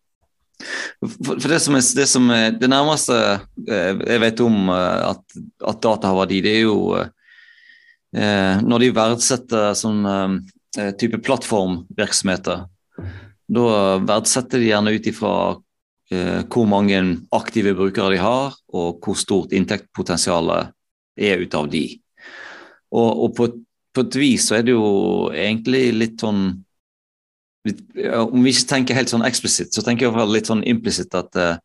For, 1.04 1.34
for 1.34 1.48
det, 1.50 1.60
som 1.60 1.76
er, 1.76 1.84
det, 1.98 2.06
som 2.08 2.30
er, 2.32 2.54
det 2.56 2.70
nærmeste 2.70 3.16
eh, 3.68 3.90
jeg 3.98 4.22
vet 4.22 4.42
om 4.44 4.70
eh, 4.72 5.00
at, 5.10 5.24
at, 5.66 5.80
data 5.82 6.12
har 6.12 6.20
verdi, 6.22 6.40
det 6.44 6.54
er 6.54 6.62
jo 6.62 6.76
eh, 6.98 8.62
når 8.62 8.84
de 8.84 8.92
verdsetter 8.96 9.74
sånn 9.78 10.06
eh, 10.08 10.92
type 11.00 11.20
plattformvirksomheter. 11.26 12.64
Da 13.44 13.66
verdsetter 14.00 14.62
de 14.62 14.70
gjerne 14.70 14.94
ut 14.94 15.10
ifra 15.10 15.34
eh, 16.14 16.40
hvor 16.48 16.68
mange 16.70 17.02
aktive 17.34 17.74
brukere 17.76 18.14
de 18.14 18.22
har, 18.22 18.56
og 18.72 19.04
hvor 19.04 19.18
stort 19.18 19.52
inntektspotensialet 19.54 20.72
er 21.20 21.44
ut 21.44 21.54
av 21.58 21.68
de. 21.70 21.86
Og, 22.94 23.10
og 23.26 23.34
på, 23.36 23.48
på, 23.94 24.06
et 24.06 24.18
vis 24.18 24.48
så 24.48 24.58
er 24.58 24.66
det 24.66 24.74
jo 24.74 25.30
egentlig 25.34 25.88
litt 25.94 26.22
sånn 26.22 26.46
Om 27.64 28.44
vi 28.44 28.52
ikke 28.52 28.68
tenker 28.68 28.98
helt 28.98 29.12
sånn 29.12 29.24
eksplisitt, 29.24 29.72
så 29.72 29.84
tenker 29.84 30.06
jeg 30.08 30.28
litt 30.28 30.50
sånn 30.50 30.64
implisitt 30.68 31.14
at 31.16 31.38
eh, 31.40 31.56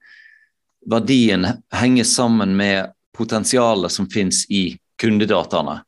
verdien 0.87 1.47
henger 1.75 2.07
sammen 2.07 2.55
med 2.55 2.93
potensialet 3.17 3.91
som 3.91 4.07
finnes 4.11 4.45
i 4.47 4.77
kundedataene. 5.01 5.81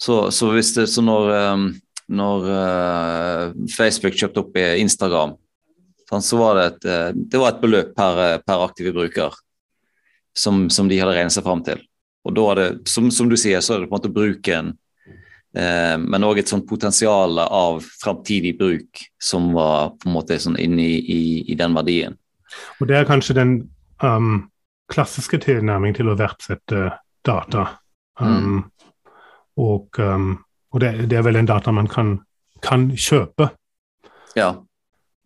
Så, 0.00 0.30
så, 0.32 0.54
det, 0.56 0.86
så 0.88 1.04
når, 1.04 1.30
um, 1.52 1.66
når 2.08 2.46
uh, 2.48 3.42
Facebook 3.68 4.16
kjøpte 4.16 4.40
opp 4.40 4.56
Instagram, 4.56 5.34
så 6.18 6.36
var 6.36 6.54
det 6.54 6.64
et, 6.64 6.84
eh, 6.84 7.10
det 7.14 7.38
var 7.38 7.52
et 7.52 7.62
beløp 7.62 7.94
per, 7.94 8.18
eh, 8.18 8.38
per 8.42 8.64
aktive 8.66 8.92
bruker 8.92 9.34
som, 10.36 10.70
som, 10.70 10.88
de 10.88 10.98
hadde 10.98 11.14
regnet 11.14 11.32
seg 11.32 11.44
fram 11.46 11.62
til. 11.62 11.78
Og 12.26 12.34
da 12.34 12.46
er 12.50 12.58
det, 12.58 12.88
som, 12.90 13.10
som, 13.14 13.28
du 13.30 13.36
sier, 13.38 13.60
så 13.62 13.76
er 13.76 13.80
det 13.80 13.90
på 13.90 13.94
en 13.94 14.00
måte 14.00 14.14
bruken, 14.14 14.72
eh, 14.74 14.79
men 15.50 16.22
òg 16.22 16.38
et 16.38 16.50
sånt 16.50 16.62
potensial 16.68 17.40
av 17.42 17.80
framtidig 17.82 18.52
bruk 18.54 19.00
som 19.18 19.48
var 19.56 19.96
på 19.98 20.06
en 20.06 20.14
måte 20.14 20.36
sånn 20.38 20.54
inne 20.62 20.84
i, 20.84 21.00
i, 21.00 21.22
i, 21.50 21.56
den 21.58 21.74
verdien. 21.74 22.14
Og 22.78 22.86
det 22.86 23.00
er 23.00 23.08
kanskje 23.08 23.34
den 23.34 23.56
um, 24.02 24.50
klassiske 24.90 25.40
tilnærmingen 25.42 25.98
til 25.98 26.10
å 26.12 26.16
verdsette 26.18 26.90
data. 27.26 27.66
Um, 28.20 28.36
mm. 28.36 28.62
Og, 29.60 29.98
um, 29.98 30.32
og 30.72 30.82
det, 30.82 30.92
det, 31.10 31.18
er 31.18 31.26
vel 31.26 31.40
en 31.40 31.48
data 31.50 31.72
man 31.74 31.88
kan, 31.90 32.18
kan 32.64 32.90
kjøpe. 32.96 33.50
Ja. 34.38 34.54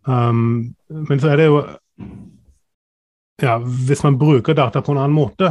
Um, 0.05 0.75
men 0.89 1.21
så 1.21 1.33
er 1.33 1.41
det 1.41 1.45
jo 1.49 1.61
ja, 3.41 3.57
Hvis 3.57 4.03
man 4.05 4.19
bruker 4.21 4.53
data 4.55 4.81
på 4.81 4.93
en 4.93 4.99
annen 5.01 5.15
måte, 5.15 5.49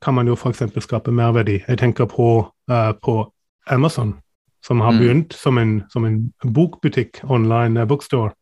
kan 0.00 0.14
man 0.14 0.28
jo 0.30 0.36
f.eks. 0.38 0.62
skape 0.84 1.12
merverdi. 1.12 1.58
Jeg 1.66 1.80
tenker 1.80 2.06
på, 2.08 2.28
uh, 2.70 2.92
på 3.02 3.18
Amazon, 3.74 4.14
som 4.66 4.80
har 4.80 4.92
mm. 4.92 5.00
begynt 5.00 5.32
som 5.32 5.58
en, 5.58 5.82
som 5.92 6.04
en, 6.04 6.20
bokbutikk, 6.44 7.22
online 7.24 7.80
uh, 7.80 7.86
bookstore, 7.88 8.32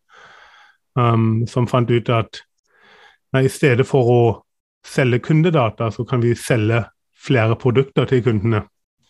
um, 0.99 1.47
som 1.47 1.69
fant 1.71 1.91
ut 1.91 2.11
at 2.13 2.43
nei, 3.35 3.47
i 3.47 3.53
stedet 3.53 3.87
for 3.89 4.11
å 4.13 4.21
selge 4.87 5.21
kundedata, 5.27 5.91
så 5.91 6.07
kan 6.09 6.23
vi 6.23 6.35
selge 6.39 6.85
flere 7.27 7.57
produkter 7.59 8.07
til 8.09 8.23
kundene. 8.23 8.63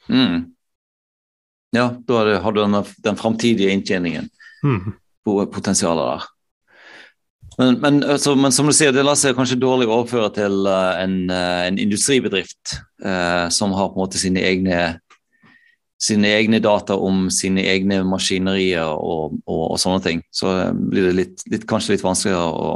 Mm. 0.08 0.52
Ja, 1.76 1.90
da 2.08 2.22
har 2.40 2.52
du 2.52 2.62
den, 2.62 2.78
den 3.04 3.18
framtidige 3.20 3.74
inntjeningen. 3.74 4.30
Mm. 4.64 4.94
Potensialet 5.26 6.06
der. 6.06 6.32
Men, 7.58 7.80
men, 7.80 8.02
altså, 8.04 8.34
men, 8.34 8.52
som 8.52 8.68
du 8.68 8.74
sier, 8.76 8.92
det 8.92 9.04
lar 9.06 9.16
seg 9.16 9.36
kanskje 9.36 9.58
dårlig 9.60 9.88
overføre 9.88 10.28
til 10.36 10.66
uh, 10.68 10.98
en, 11.00 11.16
uh, 11.30 11.64
en, 11.64 11.78
industribedrift 11.80 12.76
uh, 13.04 13.48
som 13.52 13.72
har 13.76 13.90
på 13.90 13.96
en 13.96 14.04
måte 14.04 14.20
sine 14.20 14.42
egne, 14.44 14.80
sine 16.02 16.28
egne 16.36 16.60
data 16.60 16.96
om 17.00 17.26
sine 17.32 17.64
egne 17.72 18.02
maskinerier 18.04 18.92
og, 18.92 19.38
og, 19.46 19.62
og 19.72 19.80
sånne 19.80 20.02
ting. 20.04 20.22
Så 20.34 20.52
blir 20.76 21.08
det 21.08 21.14
litt, 21.16 21.44
litt, 21.52 21.66
kanskje 21.68 21.94
litt 21.94 22.04
vanskeligere 22.04 22.48
å, 22.52 22.72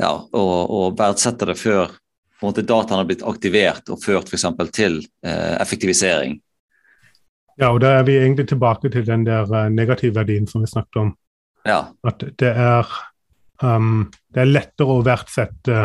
ja, 0.00 0.12
å, 0.16 0.44
å 0.80 0.84
verdsette 0.96 1.50
det 1.50 1.58
før 1.60 1.90
på 1.92 2.46
en 2.46 2.54
måte 2.54 2.64
dataen 2.64 3.02
har 3.02 3.08
blitt 3.08 3.26
aktivert 3.28 3.90
og 3.92 4.00
ført 4.00 4.30
f.eks. 4.32 4.46
til 4.72 5.02
effektivisering. 5.20 6.38
Ja, 7.60 7.68
og 7.74 7.82
da 7.84 7.98
er 7.98 8.06
vi 8.08 8.16
egentlig 8.16 8.46
tilbake 8.48 8.88
til 8.88 9.04
den 9.04 9.26
der 9.26 9.68
negativverdien 9.68 10.48
som 10.48 10.64
vi 10.64 10.70
snakket 10.70 11.02
om. 11.02 11.10
Ja. 11.68 11.82
At 12.08 12.24
det 12.40 12.54
er 12.56 12.88
um, 13.62 14.10
det 14.32 14.44
er 14.44 14.52
lettere 14.52 14.96
å 14.96 15.04
verdsette 15.04 15.80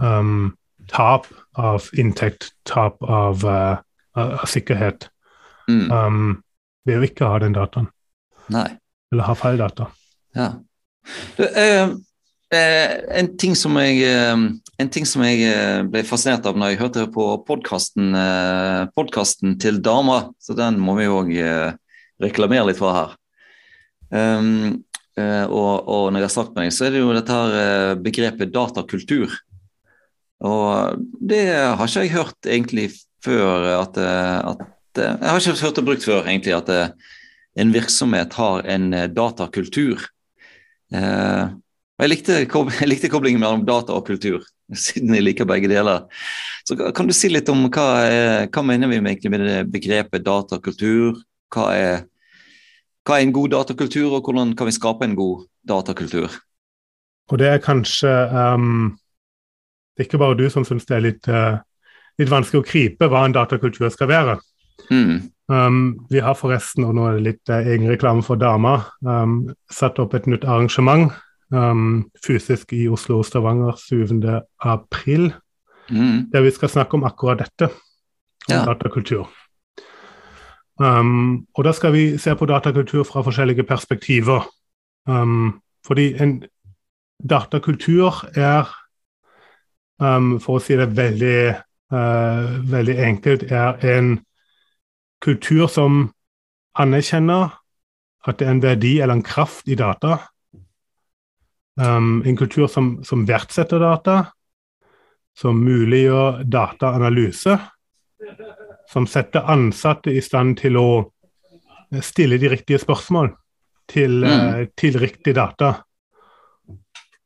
um, 0.00 0.54
tap 0.90 1.28
av 1.60 1.88
inntekt, 1.98 2.52
tap 2.68 3.02
av, 3.02 3.44
uh, 3.44 3.76
av 4.14 4.46
sikkerhet, 4.50 5.08
mm. 5.68 5.90
um, 5.90 6.42
ved 6.86 7.00
å 7.00 7.06
ikke 7.06 7.28
ha 7.28 7.38
den 7.42 7.56
dataen. 7.56 7.88
Nei. 8.54 8.68
Eller 9.12 9.28
ha 9.28 9.34
feil 9.38 9.60
data. 9.60 9.88
Ja. 10.36 10.50
Du, 11.36 11.44
eh, 11.44 11.88
eh, 12.54 12.92
en 13.20 13.32
ting 13.40 13.54
som 13.58 13.76
jeg 13.80 14.04
uh, 14.08 14.46
en 14.80 14.90
ting 14.90 15.06
som 15.06 15.22
jeg 15.22 15.38
ble 15.92 16.02
fascinert 16.06 16.46
av 16.48 16.56
når 16.58 16.72
jeg 16.72 16.80
hørte 16.80 17.04
på 17.14 17.24
podkasten 17.46 18.14
til 19.62 19.76
Dama, 19.84 20.18
så 20.42 20.56
den 20.58 20.80
må 20.82 20.96
vi 20.98 21.06
òg 21.06 21.30
reklamere 22.24 22.66
litt 22.66 22.80
for 22.80 22.96
her. 22.96 23.12
Um, 24.10 24.82
og, 25.14 25.86
og, 25.86 26.10
når 26.10 26.18
jeg 26.18 26.26
har 26.26 26.34
snakket 26.34 26.56
med 26.56 26.64
meg, 26.64 26.74
så 26.74 26.88
er 26.88 26.90
det 26.90 27.04
jo 27.04 27.14
dette 27.14 27.36
her 27.38 27.94
begrepet 28.02 28.50
datakultur. 28.50 29.30
Og 30.42 30.98
det 31.22 31.44
har 31.54 31.86
ikke 31.86 32.02
jeg 32.02 32.16
hørt 32.16 32.50
egentlig 32.50 32.88
før 33.24 33.68
at, 33.80 33.98
eh, 33.98 34.38
at 34.52 34.70
Jeg 34.94 35.26
har 35.26 35.40
ikke 35.40 35.66
hørt 35.66 35.76
det 35.76 35.84
brukt 35.88 36.04
før, 36.06 36.22
egentlig, 36.22 36.54
at 36.54 36.68
en 37.58 37.72
virksomhet 37.74 38.34
har 38.38 38.62
en 38.70 38.92
datakultur. 39.10 40.04
Eh, 40.94 41.48
jeg 42.02 42.10
likte, 42.10 42.38
jeg 42.80 42.90
likte 42.90 43.10
koblingen 43.10 43.42
mellom 43.42 43.64
data 43.66 43.94
og 43.96 44.06
kultur, 44.06 44.44
siden 44.86 45.14
jeg 45.16 45.26
liker 45.26 45.48
begge 45.48 45.70
deler. 45.70 46.06
Så 46.66 46.78
Kan 46.94 47.10
du 47.10 47.14
si 47.16 47.30
litt 47.30 47.50
om 47.52 47.66
hva, 47.68 47.88
hva 48.48 48.64
mener 48.66 48.90
vi 48.90 49.02
med, 49.04 49.28
med 49.30 49.70
begrepet 49.72 50.24
datakultur? 50.26 51.20
Hva 51.54 51.68
er, 51.74 52.06
hva 53.04 53.18
er 53.18 53.26
en 53.26 53.36
god 53.36 53.54
datakultur, 53.54 54.14
og 54.16 54.24
hvordan 54.24 54.54
kan 54.56 54.70
vi 54.70 54.78
skape 54.78 55.06
en 55.06 55.18
god 55.18 55.46
datakultur? 55.68 56.32
Og 57.32 57.40
det 57.40 57.48
er 57.48 57.62
kanskje 57.62 58.10
um, 58.36 58.96
Det 59.94 60.02
er 60.02 60.08
ikke 60.08 60.20
bare 60.20 60.36
du 60.36 60.48
som 60.52 60.64
syns 60.66 60.84
det 60.88 60.96
er 60.96 61.04
litt, 61.04 61.28
uh, 61.30 61.62
litt, 62.20 62.30
vanskelig 62.30 62.62
å 62.62 62.66
krype 62.66 63.08
hva 63.10 63.24
en 63.26 63.36
datakultur 63.36 63.88
skal 63.92 64.10
være. 64.10 64.38
Mm. 64.90 65.30
Um, 65.52 65.78
vi 66.10 66.22
har 66.24 66.36
forresten, 66.38 66.86
og 66.88 66.96
nå 66.96 67.06
er 67.08 67.18
det 67.18 67.24
litt 67.26 67.52
uh, 67.52 67.60
egen 67.60 67.90
reklame 67.90 68.24
for 68.24 68.40
damer, 68.40 68.86
um, 69.04 69.42
satt 69.72 70.00
opp 70.00 70.16
et 70.16 70.28
nytt 70.30 70.46
arrangement 70.48 71.12
um, 71.52 72.04
fysisk 72.24 72.72
i 72.72 72.86
Oslo 72.88 73.20
og 73.20 73.28
Stavanger 73.28 73.76
7. 73.80 74.22
april, 74.64 75.32
mm. 75.90 76.30
der 76.32 76.46
vi 76.46 76.52
skal 76.54 76.72
snakke 76.72 76.96
om 76.98 77.04
akkurat 77.04 77.44
dette, 77.44 77.70
om 78.48 78.54
ja. 78.56 78.64
datakultur. 78.64 79.28
Um, 80.80 81.46
og 81.54 81.64
da 81.64 81.72
skal 81.72 81.92
vi 81.94 82.06
se 82.18 82.34
på 82.34 82.48
datakultur 82.50 83.04
fra 83.06 83.22
forskjellige 83.22 83.66
perspektiver. 83.68 84.48
Um, 85.06 85.60
fordi 85.86 86.14
en 86.22 86.42
datakultur 87.30 88.24
er, 88.34 88.72
um, 90.00 90.38
for 90.40 90.58
å 90.58 90.64
si 90.64 90.76
det 90.80 90.90
veldig, 90.96 91.38
uh, 91.92 92.60
veldig 92.70 92.96
enkelt, 93.08 93.48
er 93.52 93.80
en 93.96 94.16
kultur 95.24 95.66
som 95.72 96.06
anerkjenner 96.78 97.52
at 98.24 98.38
det 98.40 98.46
er 98.46 98.54
en 98.54 98.62
verdi 98.62 98.94
eller 99.00 99.18
en 99.18 99.26
kraft 99.26 99.68
i 99.68 99.76
data, 99.76 100.18
Um, 101.80 102.22
en 102.26 102.36
kultur 102.36 102.66
som, 102.66 103.04
som, 103.04 103.24
verdsetter 103.26 103.82
data, 103.82 104.26
som 105.34 105.58
muliggjør 105.58 106.44
dataanalyse, 106.46 107.56
som 108.90 109.08
setter 109.10 109.50
ansatte 109.50 110.12
i 110.14 110.22
stand 110.22 110.60
til 110.60 110.78
å 110.78 110.88
stille 111.98 112.38
de 112.38 112.52
riktige 112.52 112.78
spørsmål 112.78 113.32
til, 113.90 114.22
mm. 114.22 114.30
uh, 114.30 114.62
til 114.78 115.00
riktig 115.02 115.34
data. 115.34 115.72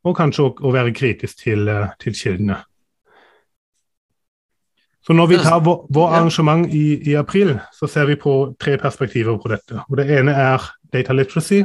Og 0.08 0.16
kanskje 0.16 0.48
å 0.48 0.72
være 0.72 0.96
kritisk 0.96 1.44
til, 1.44 1.68
uh, 1.68 1.92
til, 2.00 2.16
kildene. 2.16 2.62
Så 5.08 5.16
når 5.16 5.26
vi 5.30 5.38
tar 5.40 5.62
vår, 5.64 5.86
vår 5.88 6.14
arrangement 6.18 6.66
i, 6.68 7.00
i, 7.08 7.14
april, 7.16 7.54
så 7.72 7.88
ser 7.88 8.10
vi 8.10 8.18
på 8.20 8.32
tre 8.60 8.76
perspektiver 8.78 9.38
på 9.40 9.48
dette. 9.48 9.80
Og 9.88 9.96
Det 9.96 10.04
ene 10.18 10.34
er 10.36 10.66
data 10.92 11.16
literacy, 11.16 11.62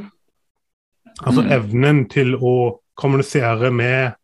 Altså 1.21 1.43
mm. 1.43 1.51
evnen 1.51 2.03
til 2.09 2.35
å 2.35 2.53
kommunisere 2.97 3.69
med, 3.73 4.15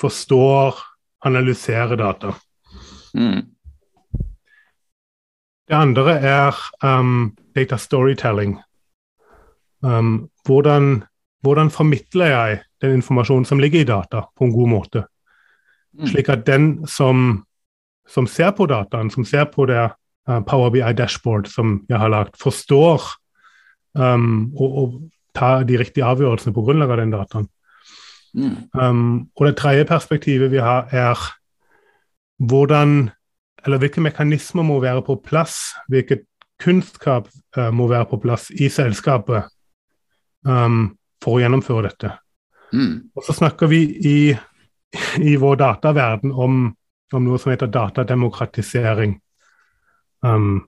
forstår, 0.00 0.78
analysere 1.26 1.96
data. 1.96 2.34
Mm. 3.16 3.42
Det 5.66 5.74
andre 5.74 6.18
er 6.20 6.60
um, 6.84 7.32
data 7.56 7.78
storytelling. 7.80 8.58
Um, 9.82 10.28
hvordan, 10.46 11.02
hvordan, 11.42 11.70
formidler 11.70 12.26
jeg 12.26 12.60
den 12.82 13.00
informasjonen 13.00 13.48
som 13.48 13.60
ligger 13.60 13.82
i 13.82 13.88
data, 13.88 14.26
på 14.36 14.46
en 14.46 14.54
god 14.54 14.70
måte? 14.70 15.04
Mm. 15.96 16.06
Slik 16.12 16.30
at 16.30 16.46
den 16.46 16.86
som, 16.86 17.46
som, 18.08 18.26
ser 18.26 18.52
på 18.56 18.66
dataen, 18.70 19.10
som 19.10 19.24
ser 19.26 19.48
på 19.52 19.66
det 19.70 19.82
uh, 20.28 20.40
Power 20.46 20.70
BI 20.74 20.92
dashboard 20.96 21.50
som 21.50 21.80
jeg 21.88 21.98
har 21.98 22.12
lagt, 22.12 22.38
forstår 22.40 23.02
um, 23.98 24.52
og, 24.56 24.78
og 24.78 24.96
tar 25.36 25.66
de 25.68 25.78
riktige 25.80 26.06
avgjørelsene 26.06 26.54
på 26.56 26.64
grunnlag 26.64 26.94
av 26.94 27.02
den 27.02 27.14
dataen. 27.14 27.48
Mm. 28.36 28.56
Um, 28.76 29.28
og 29.36 29.46
det 29.48 29.56
tredje 29.56 29.84
perspektivet 29.88 30.50
vi 30.52 30.60
har, 30.60 30.88
er 30.92 31.16
hvordan 32.36 33.10
Eller 33.66 33.80
hvilke 33.82 34.00
mekanismer 34.00 34.62
må 34.62 34.76
være 34.78 35.02
på 35.02 35.16
plass, 35.24 35.74
hvilket 35.90 36.20
kunnskap 36.62 37.26
uh, 37.58 37.70
må 37.74 37.88
være 37.90 38.06
på 38.06 38.20
plass 38.22 38.44
i 38.54 38.68
selskapet 38.70 39.48
um, 40.46 40.92
for 41.18 41.34
å 41.34 41.40
gjennomføre 41.42 41.88
dette. 41.88 42.12
Mm. 42.70 43.10
Og 43.16 43.26
så 43.26 43.34
snakker 43.34 43.66
vi 43.66 43.80
i, 44.06 44.20
i 45.18 45.34
vår 45.40 45.58
dataverden 45.58 46.30
om, 46.30 46.68
om, 47.14 47.22
noe 47.24 47.38
som 47.38 47.52
heter 47.52 47.70
datademokratisering, 47.70 49.14
um, 50.26 50.64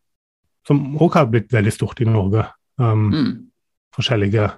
som 0.66 0.84
også 0.96 1.18
har 1.18 1.30
blitt 1.32 1.52
veldig 1.52 1.72
stort 1.74 2.00
i 2.04 2.08
Norge. 2.08 2.46
Um, 2.78 3.08
mm 3.10 3.30
forskjellige, 3.98 4.50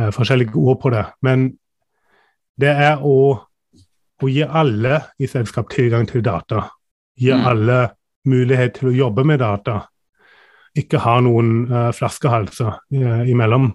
uh, 0.00 0.10
forskjellige, 0.10 0.56
ord 0.56 0.80
på 0.82 0.90
det. 0.90 1.04
Men 1.22 1.50
det 2.60 2.72
er 2.72 3.04
å, 3.04 3.18
å, 4.22 4.28
gi 4.28 4.42
alle 4.42 5.02
i 5.18 5.28
selskap 5.30 5.70
tilgang 5.74 6.08
til 6.08 6.24
data. 6.24 6.64
Gi 7.18 7.32
mm. 7.34 7.46
alle 7.50 7.78
mulighet 8.28 8.78
til 8.78 8.90
å 8.90 8.96
jobbe 8.96 9.24
med 9.28 9.42
data. 9.44 9.80
Ikke 10.78 11.02
ha 11.04 11.18
noen 11.24 11.52
uh, 11.70 11.90
flaskehalser 11.96 12.72
uh, 12.72 13.22
imellom, 13.28 13.70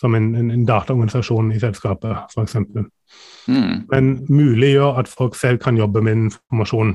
som 0.00 0.14
en, 0.16 0.30
en, 0.34 0.50
en, 0.54 0.64
dataorganisasjon 0.66 1.52
i 1.54 1.60
selskapet, 1.60 2.32
f.eks. 2.32 2.56
Mm. 3.48 3.86
Men 3.90 4.10
muliggjør 4.28 5.00
at 5.02 5.08
folk 5.08 5.34
selv 5.38 5.58
kan 5.62 5.78
jobbe 5.78 6.02
med 6.02 6.12
informasjon. 6.12 6.94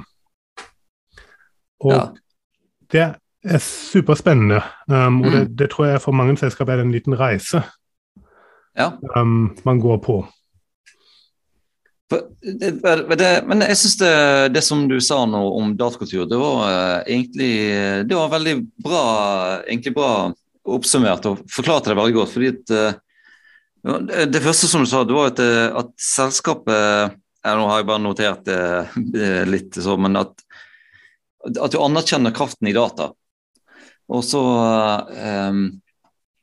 Og 1.86 1.94
ja. 1.94 2.06
det 2.92 3.06
er 3.46 3.62
superspennende. 3.62 4.62
Um, 4.88 5.22
og 5.22 5.28
mm. 5.28 5.34
det, 5.34 5.44
det, 5.60 5.70
tror 5.74 5.86
jeg 5.86 6.02
for 6.02 6.16
mange 6.16 6.38
selskap 6.38 6.70
er 6.70 6.82
en 6.82 6.94
liten 6.94 7.18
reise 7.20 7.62
ja. 8.76 8.94
um, 9.16 9.56
man 9.64 9.80
går 9.80 9.98
på. 9.98 10.22
Det, 12.10 13.30
men 13.50 13.64
jeg 13.66 13.78
syns 13.82 13.96
det, 13.98 14.16
det, 14.54 14.62
som 14.62 14.84
du 14.88 15.00
sa 15.02 15.24
nå 15.26 15.42
om 15.58 15.72
datakultur, 15.78 16.28
det 16.30 16.38
var 16.38 16.60
uh, 16.64 17.00
egentlig 17.02 17.54
det 18.06 18.18
var 18.18 18.34
veldig 18.34 18.60
bra, 18.86 19.06
egentlig 19.66 19.96
bra 19.96 20.12
oppsummert 20.66 21.26
og 21.30 21.42
forklarte 21.52 21.92
det 21.92 21.98
veldig 21.98 22.18
godt. 22.20 22.34
fordi 22.34 22.52
at 22.54 22.74
uh, 22.74 23.02
det, 23.86 24.42
første 24.42 24.70
som 24.70 24.82
du 24.82 24.90
sa, 24.90 25.04
det 25.06 25.14
var 25.14 25.30
at, 25.34 25.42
uh, 25.42 25.82
at 25.84 25.94
selskapet 26.02 27.22
Nå 27.46 27.68
har 27.70 27.78
jeg 27.78 27.86
bare 27.86 28.02
notert 28.02 28.48
det 28.48 29.46
litt, 29.46 29.76
så, 29.78 29.94
men 30.02 30.18
at, 30.18 30.32
at 31.46 31.70
du 31.70 31.78
anerkjenner 31.78 32.34
kraften 32.34 32.66
i 32.66 32.74
data. 32.74 33.12
Og 34.10 34.24
så 34.26 34.42
um, 35.52 35.60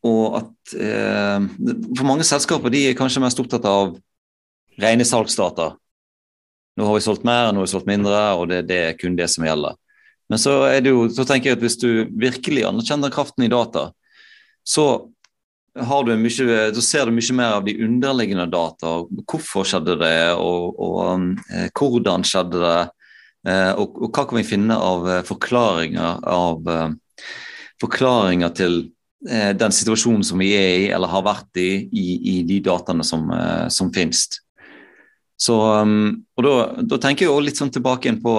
Og 0.07 0.37
at 0.39 0.75
um, 0.79 1.49
For 1.99 2.07
mange 2.07 2.27
selskaper 2.27 2.71
de 2.71 2.85
er 2.89 2.99
kanskje 2.99 3.23
mest 3.23 3.43
opptatt 3.43 3.67
av 3.67 3.97
rene 4.83 5.07
salgsdata. 5.07 5.73
Nå 6.79 6.87
har 6.89 6.97
vi 6.97 7.05
solgt 7.05 7.27
mer, 7.29 7.51
nå 7.53 7.61
har 7.61 7.67
vi 7.67 7.73
solgt 7.75 7.91
mindre, 7.91 8.21
og 8.39 8.47
det, 8.49 8.63
det, 8.71 8.79
er 8.87 8.97
kun 8.97 9.19
det 9.19 9.29
som 9.29 9.45
gjelder. 9.45 9.77
Men 10.33 10.41
så, 10.41 10.55
jo, 10.81 11.05
så 11.13 11.27
tenker 11.29 11.51
jeg 11.51 11.59
at 11.59 11.65
hvis 11.67 11.77
du 11.83 11.91
virkelig 12.09 12.65
anerkjenner 12.65 13.13
kraften 13.13 13.45
i 13.45 13.51
data, 13.53 13.91
så, 14.65 14.87
du 15.73 16.13
mye, 16.21 16.57
så 16.77 16.83
ser 16.85 17.09
du 17.09 17.15
mye 17.17 17.37
mer 17.37 17.59
av 17.59 17.65
de 17.65 17.79
underliggende 17.85 18.45
data. 18.53 18.99
Hvorfor 19.25 19.65
skjedde 19.69 19.97
det, 20.03 20.17
og, 20.37 20.77
og 20.77 20.99
um, 21.09 21.31
hvordan 21.79 22.27
skjedde 22.29 22.61
det? 22.61 22.81
Eh, 23.49 23.73
og, 23.75 23.97
og, 23.99 24.11
hva 24.13 24.27
kan 24.29 24.39
vi 24.39 24.47
finne 24.47 24.77
av 24.79 25.09
eh, 25.11 25.25
forklaringer 25.27 26.21
av 26.31 26.69
forklaringer 27.83 28.53
til 28.57 28.79
eh, 29.29 29.53
den 29.59 29.73
situasjonen 29.75 30.25
som 30.27 30.39
vi 30.43 30.51
er 30.57 30.79
i 30.85 30.87
eller 30.95 31.09
har 31.11 31.23
vært 31.27 31.57
i, 31.61 31.89
i, 31.89 32.07
i 32.35 32.37
de 32.49 32.61
dataene 32.65 33.05
som, 33.07 33.31
eh, 33.35 33.69
som 33.73 33.93
finnes. 33.95 34.21
Så, 35.43 35.55
um, 35.83 36.25
og 36.39 36.43
da, 36.47 36.53
da, 36.87 36.97
tenker 37.03 37.23
jeg 37.27 37.33
også 37.33 37.47
litt 37.49 37.59
sånn 37.59 37.75
tilbake 37.75 38.07
inn 38.07 38.23
på 38.23 38.33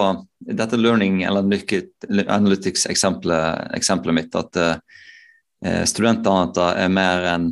dette 0.48 0.80
learning 0.80 1.28
analytics-eksempelet 1.28 4.16
mitt. 4.16 4.32
At 4.40 4.56
studentdata 5.88 6.74
er 6.76 6.90
mer 6.92 7.28
enn 7.32 7.46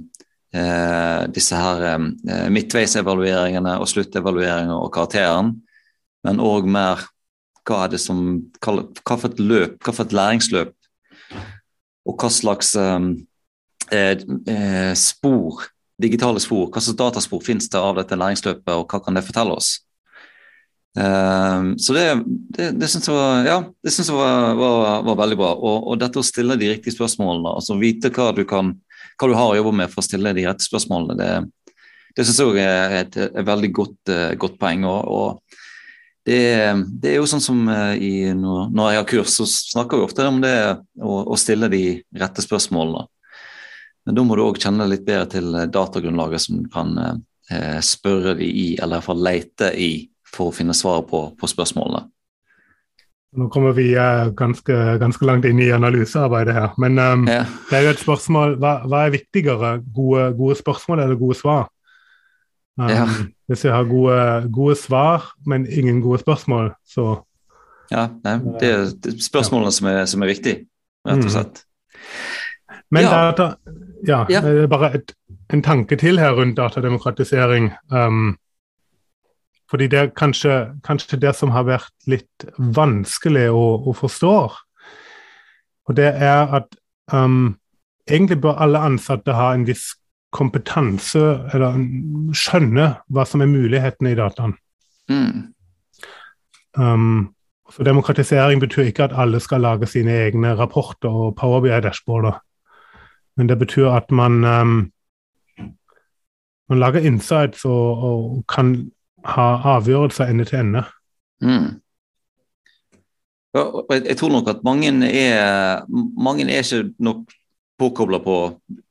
uh, 0.55 1.28
disse 1.32 1.55
her 1.55 1.86
um, 1.95 2.09
midtveisevalueringene 2.51 3.78
og 3.80 3.88
sluttevalueringer 3.88 4.76
og 4.76 4.91
karakteren, 4.93 5.53
men 6.28 6.43
òg 6.43 6.68
mer 6.68 7.05
hva 7.68 7.86
er 7.86 7.93
det 7.93 8.01
som, 8.01 8.22
hva, 8.59 9.16
for 9.16 9.30
et 9.30 9.39
løp, 9.39 9.78
hva 9.84 9.93
for 9.93 10.07
et 10.07 10.16
læringsløp 10.18 10.74
og 12.09 12.18
hva 12.18 12.32
slags 12.34 12.74
eh, 12.80 12.99
eh, 13.93 14.93
spor, 14.97 15.68
digitale 16.01 16.41
spor, 16.41 16.70
hva 16.72 16.82
slags 16.82 16.97
dataspor 16.97 17.43
finnes 17.45 17.70
det 17.70 17.80
av 17.80 17.99
dette 17.99 18.18
læringsløpet, 18.18 18.74
og 18.74 18.88
hva 18.89 19.01
kan 19.05 19.18
det 19.18 19.26
fortelle 19.28 19.57
oss? 19.57 19.76
Um, 20.91 21.77
så 21.79 21.93
det, 21.95 22.03
det, 22.51 22.65
det 22.75 22.87
syns 22.91 23.07
jeg, 23.07 23.15
var, 23.15 23.45
ja, 23.47 23.59
det 23.79 23.93
synes 23.95 24.09
jeg 24.11 24.17
var, 24.17 24.57
var, 24.59 25.05
var, 25.07 25.17
veldig 25.23 25.37
bra. 25.39 25.53
Og, 25.55 25.87
og, 25.87 25.99
dette 26.01 26.19
å 26.19 26.25
stille 26.25 26.57
de 26.59 26.73
riktige 26.73 26.97
spørsmålene, 26.97 27.53
altså 27.61 27.79
vite 27.79 28.11
hva 28.11 28.31
du, 28.35 28.43
kan, 28.47 28.73
hva 29.15 29.31
du 29.31 29.37
har 29.37 29.53
å 29.53 29.57
jobbe 29.59 29.73
med 29.79 29.93
for 29.93 30.03
å 30.03 30.07
stille 30.09 30.35
de 30.35 30.45
rette 30.49 30.67
spørsmålene, 30.67 31.15
det, 31.21 31.77
det 32.17 32.27
syns 32.27 32.43
jeg 32.43 32.67
er 32.67 32.97
et, 33.05 33.17
et, 33.29 33.43
veldig 33.47 33.71
godt, 33.77 33.99
uh, 34.11 34.31
godt 34.41 34.59
poeng. 34.59 34.83
og, 34.89 35.07
og 35.07 35.59
det, 36.27 36.41
det, 37.01 37.15
er 37.15 37.17
jo 37.17 37.29
sånn 37.29 37.41
som 37.41 37.63
eh, 37.71 37.95
i, 37.97 38.11
når, 38.37 38.91
jeg 38.93 38.99
har 38.99 39.07
kurs, 39.09 39.37
så 39.39 39.47
snakker 39.49 39.97
vi 39.97 40.05
ofte 40.05 40.27
om 40.29 40.37
det 40.43 40.53
å, 41.01 41.15
å 41.33 41.37
stille 41.39 41.65
de 41.71 41.85
rette 42.13 42.43
spørsmålene. 42.45 43.07
Men 44.05 44.17
da 44.17 44.25
må 44.25 44.37
du 44.37 44.43
òg 44.43 44.59
kjenne 44.61 44.85
litt 44.89 45.01
bedre 45.07 45.25
til 45.31 45.55
datagrunnlaget 45.73 46.43
som 46.45 46.61
du 46.61 46.69
kan 46.73 46.93
eh, 47.01 47.79
spørre 47.85 48.35
de 48.37 48.45
i, 48.45 48.67
eller 48.77 48.99
iallfall 48.99 49.25
lete 49.25 49.71
i, 49.73 49.91
for 50.36 50.49
å 50.49 50.55
finne 50.55 50.75
svar 50.77 51.03
på, 51.09 51.29
på 51.38 51.49
spørsmålene. 51.49 52.05
Nå 53.32 53.47
kommer 53.47 53.71
vi 53.71 53.93
uh, 53.95 54.27
ganske, 54.36 54.75
ganske, 54.99 55.25
langt 55.25 55.45
inn 55.47 55.59
i 55.63 55.69
analysearbeidet 55.71 56.55
her. 56.55 56.73
Men 56.84 56.99
um, 56.99 57.27
ja. 57.32 57.45
det 57.69 57.77
er 57.77 57.86
jo 57.86 57.93
et 57.93 58.01
spørsmål 58.01 58.57
hva, 58.59 58.73
hva 58.91 59.05
er 59.07 59.13
viktigere? 59.13 59.77
Gode, 59.95 60.25
gode, 60.36 60.57
spørsmål 60.59 61.05
eller 61.05 61.19
gode 61.19 61.38
svar? 61.39 61.69
Um, 62.75 62.89
ja. 62.91 63.05
Hvis 63.47 63.63
vi 63.63 63.71
har 63.71 63.88
gode, 63.88 64.17
gode, 64.51 64.75
svar, 64.79 65.29
men 65.47 65.63
ingen 65.67 66.01
gode 66.03 66.19
spørsmål, 66.23 66.73
så 66.88 67.21
Ja, 67.91 68.07
nei, 68.23 68.38
det 68.59 68.67
er 68.71 68.84
spørsmålene 69.19 69.71
ja. 69.71 69.75
som, 69.75 69.88
er, 69.91 70.03
som, 70.07 70.21
er, 70.23 70.32
viktig, 70.32 70.53
rett 71.07 71.23
og 71.23 71.27
mm. 71.27 71.32
slett. 71.32 71.63
Men 72.91 73.07
data, 73.07 73.49
ja, 74.07 74.25
bare 74.71 74.93
et, 74.99 75.11
en 75.51 75.63
tanke 75.63 75.95
til 75.99 76.19
her 76.19 76.36
rundt 76.36 76.59
datademokratisering. 76.59 77.71
Um, 77.91 78.36
fordi 79.72 79.88
det 79.88 79.99
er 79.99 80.11
kanskje, 80.11 80.55
kanskje, 80.84 81.19
det 81.22 81.32
som 81.36 81.53
har 81.55 81.63
vært 81.63 81.93
litt 82.11 82.45
vanskelig 82.76 83.47
å, 83.55 83.63
å 83.88 83.93
forstå. 83.95 84.36
Og 85.88 85.95
det 85.95 86.09
er 86.11 86.51
at 86.59 86.76
um, 87.15 87.55
egentlig 88.03 88.41
bør 88.43 88.59
alle 88.65 88.84
ansatte 88.84 89.36
ha 89.38 89.53
en 89.55 89.63
viss 89.67 89.93
kompetanse, 90.36 91.24
eller 91.53 91.80
skjønne 92.36 92.88
hva 93.11 93.26
som 93.28 93.43
er 93.43 93.51
mulighetene 93.51 94.11
i 94.11 94.19
dataen. 94.19 94.57
Mm. 95.11 95.53
Um, 96.76 97.34
så 97.72 97.84
demokratisering 97.88 98.59
betyr 98.59 98.91
ikke 98.91 99.07
at 99.07 99.15
alle 99.15 99.39
skal 99.39 99.63
lage 99.63 99.88
sine 99.88 100.11
egne 100.28 100.55
rapporter 100.59 101.11
og 101.11 101.36
powerbi-dashboarder. 101.39 102.39
Men 103.39 103.47
det 103.47 103.59
betyr 103.59 103.91
at 103.95 104.11
man, 104.11 104.43
um, 104.43 104.80
man 106.69 106.80
lager 106.80 107.07
insights 107.07 107.65
og, 107.65 108.03
og 108.03 108.43
kan 108.51 108.76
ha 109.28 109.47
avgjørelser 109.78 110.32
ende 110.32 110.45
til 110.49 110.61
ende. 110.61 110.84
Mm. 111.43 111.69
Jeg 113.51 114.15
tror 114.19 114.32
nok 114.32 114.47
at 114.47 114.61
mange 114.63 114.91
er, 115.09 115.82
mange 115.91 116.47
er 116.47 116.63
ikke 116.63 116.93
nok 117.03 117.34
påkobla 117.82 118.22
på 118.24 118.38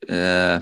eh, 0.08 0.60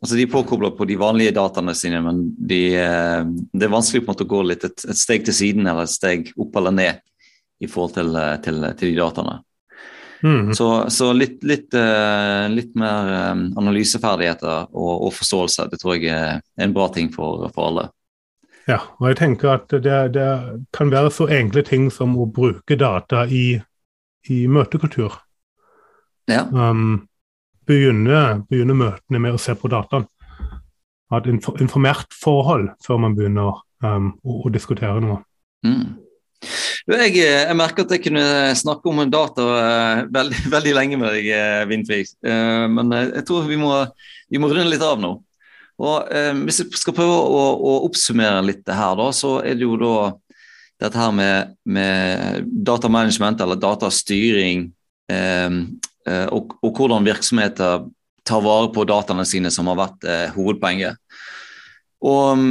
altså 0.00 0.14
De 0.14 0.22
er 0.22 0.30
påkobla 0.30 0.70
på 0.76 0.86
de 0.86 0.98
vanlige 1.00 1.34
dataene 1.34 1.74
sine, 1.74 2.02
men 2.04 2.22
de, 2.36 2.60
eh, 2.78 3.24
det 3.26 3.66
er 3.66 3.72
vanskelig 3.72 4.04
på 4.04 4.10
en 4.10 4.14
måte 4.14 4.28
å 4.28 4.30
gå 4.30 4.44
litt 4.46 4.66
et, 4.68 4.86
et, 4.86 5.00
steg 5.00 5.26
til 5.26 5.34
siden 5.34 5.66
eller 5.66 5.88
et 5.88 5.94
steg 5.94 6.30
opp 6.36 6.54
eller 6.60 6.76
ned 6.76 7.02
i 7.58 7.66
forhold 7.70 7.96
til, 7.96 8.14
eh, 8.20 8.36
til, 8.44 8.62
til 8.78 8.92
de 8.92 9.00
dataene. 9.00 9.40
Mm. 10.22 10.54
Så, 10.56 10.68
så, 10.90 11.10
litt, 11.12 11.42
litt, 11.44 11.74
uh, 11.76 12.46
litt 12.48 12.72
mer 12.78 13.10
um, 13.34 13.42
analyseferdigheter 13.60 14.70
og, 14.72 14.92
og, 14.94 15.10
forståelse, 15.14 15.66
det 15.70 15.78
tror 15.82 15.98
jeg 15.98 16.08
er 16.08 16.40
en 16.64 16.72
bra 16.74 16.88
ting 16.94 17.10
for, 17.12 17.44
for 17.54 17.68
alle. 17.68 17.84
Ja, 18.66 18.80
og 18.98 19.12
jeg 19.12 19.18
tenker 19.20 19.52
at 19.54 19.70
det, 19.70 19.98
det, 20.16 20.26
kan 20.74 20.90
være 20.90 21.10
så 21.14 21.28
enkle 21.30 21.62
ting 21.66 21.86
som 21.94 22.16
å 22.18 22.26
bruke 22.26 22.78
data 22.78 23.22
i, 23.30 23.60
i 24.26 24.38
møtekultur. 24.50 25.14
Ja. 26.26 26.42
Um, 26.50 27.06
begynne, 27.66 28.42
begynne, 28.50 28.74
møtene 28.74 29.20
med 29.22 29.36
å 29.36 29.42
se 29.42 29.54
på 29.54 29.70
dataen. 29.70 30.08
Ha 31.12 31.20
et 31.20 31.28
informert 31.62 32.10
forhold 32.18 32.72
før 32.82 32.98
man 33.04 33.14
begynner 33.14 33.62
um, 33.86 34.10
å, 34.26 34.40
å, 34.42 34.50
diskutere 34.50 34.98
noe. 35.04 35.20
Mm. 35.62 36.02
Jeg, 36.90 37.14
jeg, 37.20 37.54
merker 37.58 37.86
at 37.86 37.94
jeg 37.94 38.02
kunne 38.02 38.24
snakke 38.58 38.90
om 38.90 39.04
data 39.10 39.46
uh, 39.46 40.02
veldig, 40.10 40.42
veldig, 40.56 40.74
lenge 40.74 40.98
med 40.98 41.14
deg, 41.14 41.30
uh, 41.30 42.02
Uh, 42.26 42.66
men 42.72 42.90
jeg 42.98 43.22
tror 43.28 43.46
vi 43.46 43.62
må, 43.62 43.70
vi 44.26 44.42
må 44.42 44.50
runde 44.50 44.74
litt 44.74 44.82
av 44.82 44.98
nå. 44.98 45.14
Og 45.82 46.12
eh, 46.12 46.32
Hvis 46.46 46.62
jeg 46.62 46.78
skal 46.80 46.96
prøve 46.96 47.16
å, 47.16 47.42
å, 47.56 47.74
oppsummere 47.88 48.44
litt 48.46 48.64
det 48.66 48.76
her, 48.76 48.94
da, 48.98 49.10
så 49.12 49.38
er 49.44 49.58
det 49.58 49.66
jo 49.66 49.76
da 49.80 49.96
dette 50.80 51.00
her 51.00 51.12
med, 51.16 51.54
med 51.64 52.48
datamanagement 52.66 53.40
eller 53.40 53.60
datastyring 53.60 54.66
eh, 55.12 55.58
eh, 56.08 56.26
og, 56.32 56.56
og, 56.60 56.70
hvordan 56.76 57.06
virksomheter 57.06 57.86
tar 58.26 58.42
vare 58.44 58.72
på 58.74 58.84
dataene 58.88 59.24
sine, 59.28 59.52
som 59.54 59.68
har 59.70 59.78
vært 59.78 60.08
eh, 60.08 60.24
hovedpoenget. 60.34 60.98
Og 62.04 62.42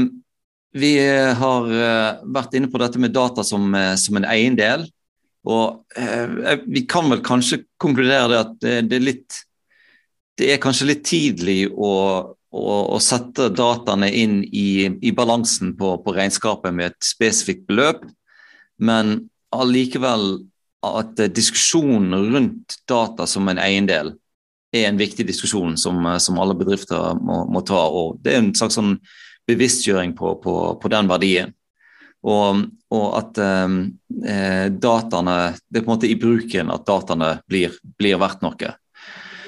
vi 0.76 0.94
har 1.40 1.70
eh, 1.72 2.22
vært 2.38 2.56
inne 2.58 2.70
på 2.72 2.82
dette 2.82 3.02
med 3.02 3.14
data 3.16 3.46
som, 3.46 3.68
eh, 3.78 3.94
som 4.00 4.18
en 4.18 4.30
eiendel. 4.30 4.88
Og 5.46 5.84
vi 6.66 6.82
kan 6.90 7.06
vel 7.06 7.20
kanskje 7.22 7.60
konkludere 7.78 8.32
det 8.32 8.38
at 8.40 8.54
det, 8.64 8.72
det, 8.90 8.98
er 8.98 9.04
litt 9.04 9.36
Det 10.42 10.48
er 10.50 10.58
kanskje 10.58 10.88
litt 10.90 11.04
tidlig 11.06 11.68
å 11.70 11.92
og, 12.56 13.02
sette 13.04 13.50
dataene 13.52 14.10
inn 14.16 14.40
i, 14.48 14.88
i 14.88 15.12
balansen 15.16 15.74
på, 15.78 15.96
på, 16.04 16.14
regnskapet 16.16 16.76
med 16.76 16.94
et 16.94 17.08
spesifikt 17.08 17.66
beløp. 17.70 18.06
Men 18.80 19.28
allikevel 19.56 20.46
at 20.86 21.20
diskusjonen 21.34 22.16
rundt 22.34 22.78
data 22.90 23.28
som 23.28 23.50
en 23.50 23.60
eiendel 23.62 24.14
er 24.76 24.90
en 24.90 25.00
viktig 25.00 25.26
diskusjon 25.28 25.78
som, 25.80 26.02
som 26.20 26.40
alle 26.42 26.56
bedrifter 26.58 27.16
må, 27.22 27.44
må, 27.52 27.64
ta. 27.66 27.80
og 27.88 28.20
Det 28.24 28.34
er 28.34 28.42
en 28.44 28.56
slags 28.58 28.78
sånn 28.80 28.98
bevisstgjøring 29.50 30.16
på, 30.18 30.36
på, 30.44 30.56
på 30.82 30.92
den 30.92 31.10
verdien. 31.10 31.54
Og, 32.26 32.64
og 32.96 33.06
at 33.20 33.38
eh, 33.38 34.70
dataene 34.74 35.36
Det 35.70 35.78
er 35.78 35.84
på 35.84 35.92
en 35.92 35.94
måte 35.94 36.10
i 36.10 36.18
bruken 36.18 36.72
at 36.74 36.88
dataene 36.88 37.36
blir, 37.46 37.76
blir 38.00 38.18
verdt 38.22 38.42
noe. 38.46 38.72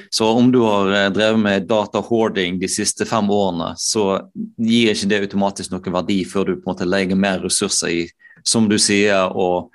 Så 0.10 0.28
om 0.30 0.52
du 0.52 0.60
har 0.64 0.92
eh, 0.92 1.10
drevet 1.12 1.40
med 1.40 1.68
data 1.68 2.00
hoarding 2.00 2.60
de 2.60 2.70
siste 2.72 3.06
fem 3.06 3.30
årene, 3.32 3.74
så 3.78 4.30
gir 4.58 4.94
ikke 4.94 5.10
det 5.12 5.22
automatisk 5.26 5.74
noen 5.74 5.96
verdi 6.00 6.22
før 6.28 6.48
du 6.48 6.54
på 6.56 6.68
en 6.68 6.74
måte 6.74 6.88
legger 6.88 7.20
mer 7.20 7.42
ressurser 7.44 7.94
i, 7.94 8.04
som 8.48 8.70
du 8.70 8.78
sier, 8.80 9.28
å 9.32 9.68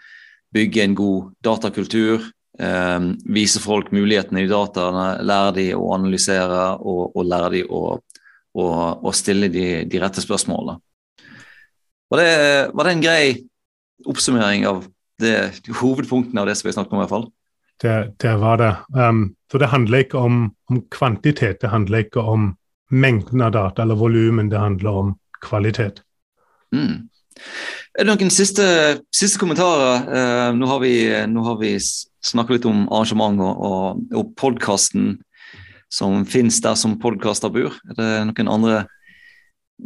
bygge 0.55 0.85
en 0.85 0.97
god 0.97 1.33
datakultur. 1.45 2.31
Eh, 2.59 3.01
vise 3.33 3.61
folk 3.63 3.93
mulighetene 3.93 4.45
i 4.45 4.51
dataene, 4.51 5.07
lære 5.25 5.53
de 5.59 5.69
å 5.77 5.93
analysere 5.97 6.65
og, 6.81 7.13
og 7.17 7.29
lære 7.29 7.53
de 7.57 7.63
å, 7.69 7.85
å, 7.99 8.65
å 9.03 9.15
stille 9.17 9.53
de, 9.53 9.85
de, 9.89 10.01
rette 10.01 10.25
spørsmålene. 10.25 10.79
Var 12.13 12.21
det, 12.21 12.33
var 12.77 12.89
det 12.89 12.93
en 12.93 13.05
grei 13.05 13.23
oppsummering 14.09 14.67
av 14.69 14.83
det, 15.23 15.37
hovedpunktene 15.79 16.43
av 16.43 16.49
det 16.49 16.59
som 16.59 16.69
vi 16.69 16.75
snakket 16.77 16.93
om? 16.93 17.01
i 17.01 17.05
hvert 17.05 17.15
fall? 17.15 17.31
Det, 17.81 18.13
det 18.23 18.35
var 18.39 18.61
det. 18.61 18.77
Um, 18.95 19.35
så 19.51 19.59
det 19.59 19.71
handler 19.73 20.05
ikke 20.05 20.19
om, 20.19 20.43
om, 20.71 20.83
kvantitet, 20.91 21.61
det 21.61 21.73
handler 21.73 22.05
ikke 22.05 22.21
om 22.21 22.53
mengden 22.91 23.43
av 23.43 23.53
data 23.53 23.83
eller 23.83 23.99
volumen, 23.99 24.51
det 24.53 24.61
handler 24.61 25.01
om 25.01 25.15
kvalitet. 25.43 26.03
Mm. 26.75 27.09
Er 27.99 28.07
det 28.07 28.13
noen 28.13 28.31
siste, 28.33 28.65
siste 29.13 29.41
kommentarer? 29.41 30.07
Uh, 30.07 30.49
nå, 30.57 30.69
har 30.71 30.81
vi, 30.85 30.95
nå 31.29 31.45
har 31.49 31.59
vi 31.61 31.75
snakket 31.81 32.59
litt 32.59 32.71
om 32.71 32.87
arrangement 32.89 33.43
og, 33.43 33.65
og, 33.67 34.03
og 34.17 34.35
podkasten 34.39 35.17
som 35.93 36.23
finnes 36.29 36.61
der 36.65 36.77
som 36.79 36.97
podkaster 37.01 37.53
bor. 37.53 37.75
Er 37.91 37.99
det 37.99 38.11
noen 38.31 38.53
andre 38.53 38.77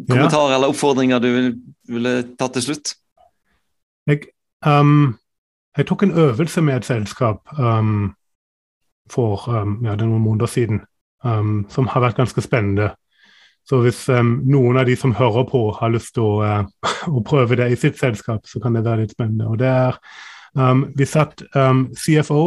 kommentarer 0.06 0.52
ja. 0.52 0.58
eller 0.58 0.74
oppfordringer 0.74 1.22
du 1.22 1.30
ville 1.32 1.54
vil 1.90 2.08
tatt 2.38 2.56
til 2.56 2.68
slutt? 2.68 2.94
Jeg, 4.06 4.28
um, 4.66 5.16
jeg 5.76 5.86
tok 5.86 6.02
en 6.02 6.18
øvelse 6.18 6.62
med 6.62 6.76
et 6.76 6.84
selskap 6.84 7.58
um, 7.58 8.14
for 9.10 9.48
um, 9.48 9.84
ja, 9.84 9.94
noen 9.94 10.22
måneder 10.22 10.46
siden 10.46 10.80
um, 11.24 11.66
som 11.68 11.86
har 11.86 12.00
vært 12.00 12.16
ganske 12.16 12.40
spennende. 12.40 12.90
Så 13.66 13.80
hvis 13.82 14.08
um, 14.08 14.40
noen 14.46 14.78
av 14.78 14.86
de 14.86 14.96
som 14.96 15.14
hører 15.14 15.44
på, 15.50 15.70
har 15.80 15.92
lyst 15.92 16.14
til 16.14 16.22
å, 16.22 16.40
uh, 16.42 16.88
å, 17.16 17.22
prøve 17.26 17.58
det 17.60 17.70
i 17.72 17.78
sitt 17.78 17.98
selskap, 17.98 18.46
så 18.46 18.60
kan 18.62 18.74
det 18.74 18.84
være 18.84 19.04
litt 19.04 19.14
spennende. 19.16 19.48
Og 19.50 19.58
det 19.60 19.68
er 19.68 20.00
um, 20.54 20.86
Vi 20.96 21.06
satt 21.06 21.42
um, 21.54 21.88
CFO 21.94 22.46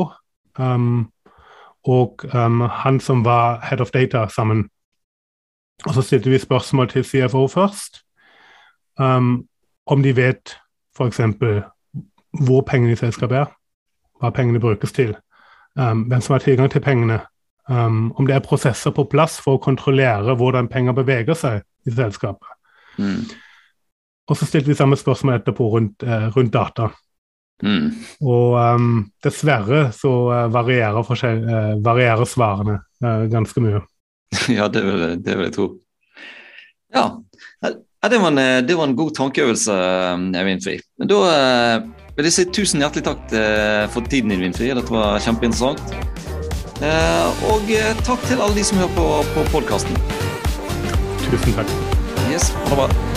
og 1.90 2.24
han 2.30 2.98
som 3.00 3.22
var 3.24 3.62
head 3.64 3.80
of 3.82 3.92
data, 3.96 4.26
sammen. 4.28 4.66
Og 5.88 5.94
så 5.96 6.02
stilte 6.04 6.30
vi 6.30 6.38
spørsmål 6.38 6.90
til 6.92 7.06
CFO 7.08 7.48
først. 7.48 8.02
om 9.00 10.04
de 10.04 10.16
vet 10.16 10.58
f.eks 10.98 11.22
hvor 12.38 12.62
pengene 12.68 12.94
i 12.94 13.00
selskapet 13.00 13.42
er, 13.44 13.52
hva 14.20 14.32
pengene 14.36 14.62
brukes 14.62 14.94
til, 14.96 15.16
um, 15.80 16.06
hvem 16.10 16.22
som 16.22 16.36
har 16.36 16.46
tilgang 16.46 16.72
til 16.72 16.84
pengene, 16.84 17.20
um, 17.70 18.10
om 18.18 18.28
det 18.28 18.36
er 18.36 18.46
prosesser 18.46 18.94
på 18.96 19.08
plass 19.10 19.40
for 19.42 19.58
å 19.58 19.64
kontrollere 19.64 20.36
hvordan 20.38 20.70
penger 20.72 20.98
beveger 20.98 21.38
seg 21.38 21.62
i 21.88 21.96
selskapet. 21.96 22.50
Mm. 23.00 23.24
Og 24.30 24.38
så 24.38 24.46
stilte 24.46 24.70
vi 24.70 24.78
samme 24.78 25.00
spørsmål 25.00 25.40
etterpå 25.40 25.70
rundt, 25.74 26.06
uh, 26.06 26.30
rundt 26.36 26.54
data. 26.54 26.92
Mm. 27.64 27.90
Og 28.24 28.56
um, 28.56 28.92
dessverre 29.24 29.90
så 29.96 30.12
uh, 30.32 30.46
varierer, 30.54 31.00
uh, 31.04 31.74
varierer, 31.84 32.28
svarene 32.30 32.78
uh, 33.04 33.26
ganske 33.32 33.64
mye. 33.64 33.82
ja, 34.58 34.70
det 34.72 34.84
vil, 34.86 35.06
det 35.20 35.36
vil, 35.36 35.48
jeg 35.48 35.56
tro. 35.58 35.70
Ja, 36.94 37.08
det 38.10 38.20
var 38.22 38.32
en, 38.32 38.42
det 38.66 38.78
var 38.78 38.88
en 38.88 38.96
god 38.98 39.12
tankeøvelse, 39.18 39.76
Evin 40.40 40.62
Fri. 40.64 40.78
Da 41.10 41.18
vil 42.20 42.28
jeg 42.28 42.36
si 42.36 42.48
tusen 42.52 42.84
hjertelig 42.84 43.06
takk 43.08 43.36
for 43.94 44.08
tiden 44.12 44.34
din, 44.34 44.44
Vinfri. 44.44 44.72
Dette 44.76 44.92
var 44.92 45.22
kjempeinteressant. 45.24 45.80
Og 47.52 47.72
takk 48.04 48.26
til 48.28 48.42
alle 48.42 48.56
de 48.58 48.66
som 48.68 48.82
hører 48.82 48.96
på, 48.98 49.08
på 49.36 49.46
podkasten. 49.54 50.02
Tusen 51.30 51.56
takk. 51.62 51.78
Yes, 52.30 52.52
ha 52.68 52.76
det 52.76 52.82
bra. 52.84 53.09